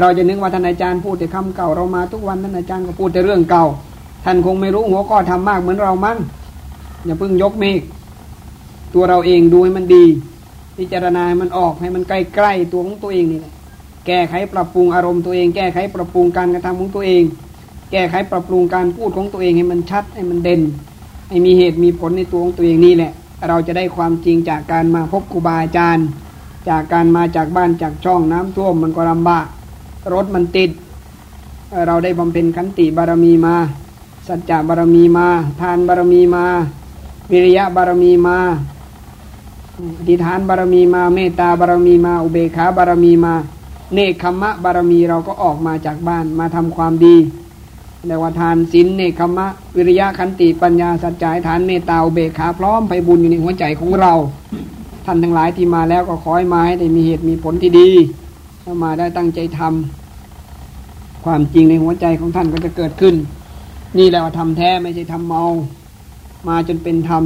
[0.00, 3.64] เราจะนึกว่าท่านอาจารย์พูดแต่คำเก่าเรามาทุกวันท่านอาจารย์ก็พูดแต่เรื่องเก่า
[4.24, 6.18] ท่านคงไม่รู้หัวข้อทำมากเหมือนเรามั้ง
[7.04, 7.80] อย่าเพิ่งยกเมฆ
[8.94, 10.04] ตัวเราเองดูให้มันดี
[10.78, 13.52] พิจารณาให้มันออกให้มันใกล้ๆตัวของตัวเองนี่แหละ
[14.06, 17.22] แก้ไขปรับปรุงอารมณ์ตัวเอง แก้ไขปรับปรุงการกระทำของตัวเอง
[17.90, 20.62] แก้ไขปรับปรุงการพูดของตัวเองให้มันชัดให้มันเด่น
[21.28, 23.12] ให้มีเหตุมีผลในตัวของตัวเองนี่แหละ
[23.48, 26.06] เราจะได้ความจริงจากการมาพบครูบาอาจารย์
[26.68, 29.46] จากการมาจากบ้านจากช่องน้ำท่วมมันก็ลำบาก
[30.12, 30.70] รถมันติด
[31.86, 33.54] เราได้บำเพ็ญขันติบารมีมา
[34.26, 35.26] สัจจะบารมีมา
[35.60, 36.44] ทานบารมีมา
[37.30, 38.38] วิริยะบารมีมา
[39.98, 43.34] อธิษฐานบารมีมาเมตตาบารมีมา อุเบกขาบารมีมา
[43.94, 47.16] เนคขมะบารมีเราก็ออกมาจากบ้านมาทำความดี
[48.06, 49.46] เรียกว่าทานศีลเนคขมะ
[49.76, 54.12] วิริยะขันติปัญญาสัจจะฐานเมตตาเบกขาพร้อมไปบุญอยู่ในหัวใจของเรา
[55.04, 57.90] ท่านทั้งหลายที่มาแล้วก็ขอให้มาให้ได้มีเหตุมีผลที่ดี
[58.64, 63.14] ถ้ามาได้ตั้งใจทำความจริงในหัวใจของท่านก็จะเกิดขึ้น
[63.98, 65.42] นี่แหละว่าทำแท้ไม่ใช่ทำเมา
[66.48, 67.24] มาจนเป็นธรรม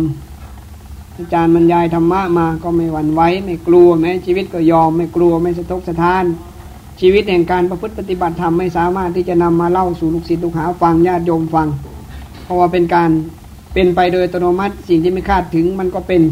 [1.17, 6.25] อาจารย์บรรยายธรรมะมาก็ไม่หวั่นไหวไม่กลัวแม้ชีวิตก็ยอมไม่กลัวไม่สะทกสะท้าน
[7.01, 11.69] ชีวิตแห่งการประพฤติปฏิบัติธรรมไม่สามารถที่จะนำมาเล่าสู่ลูกศิษย์ลูกหาฟังญาติโยมฟัง
[12.45, 13.11] เพราะว่าเป็นการ
[13.75, 16.23] เป็นไปโดยอัตโนมัติ สิ่งที่ไม่คาดถึงมันก็เป็น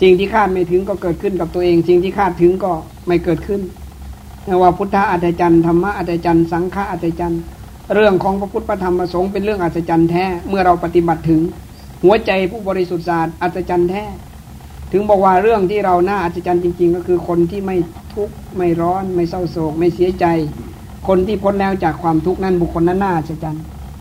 [0.00, 2.72] สิ่งที่คาดไม่ถึงก็เกิดขึ้นกับตัวเอง สิ่งที่คาดถึงก็
[3.06, 3.60] ไม่เกิดขึ้น
[4.62, 7.40] ว่าพุทธะอัจจรรย์ธรรมะอัจจรรย์สังฆะอัจจรรย์
[7.94, 11.40] เรื่องของพระพุทธพระธรรมพระสงฆ์เป็นเรื่องอัศจรรย์แท้เมื่อเราปฏิบัติถึง
[12.04, 14.04] หัวใจผู้บริสุทธิ์ศาสตร์อัศจรรย์แท้
[14.92, 17.76] ถึงบอกว่าเรื่องที่เราหน่าอัศจรรย์จริง ๆ ก็คือคนที่ไม่
[18.16, 20.26] ทุกข์ไม่ร้อน ไม่เศร้าโศก ไม่เสียใจ
[21.06, 23.64] คนที่พ้นแล้วจากความทุกข์นั้นบุคคลนั้นน่าอัศจรรย์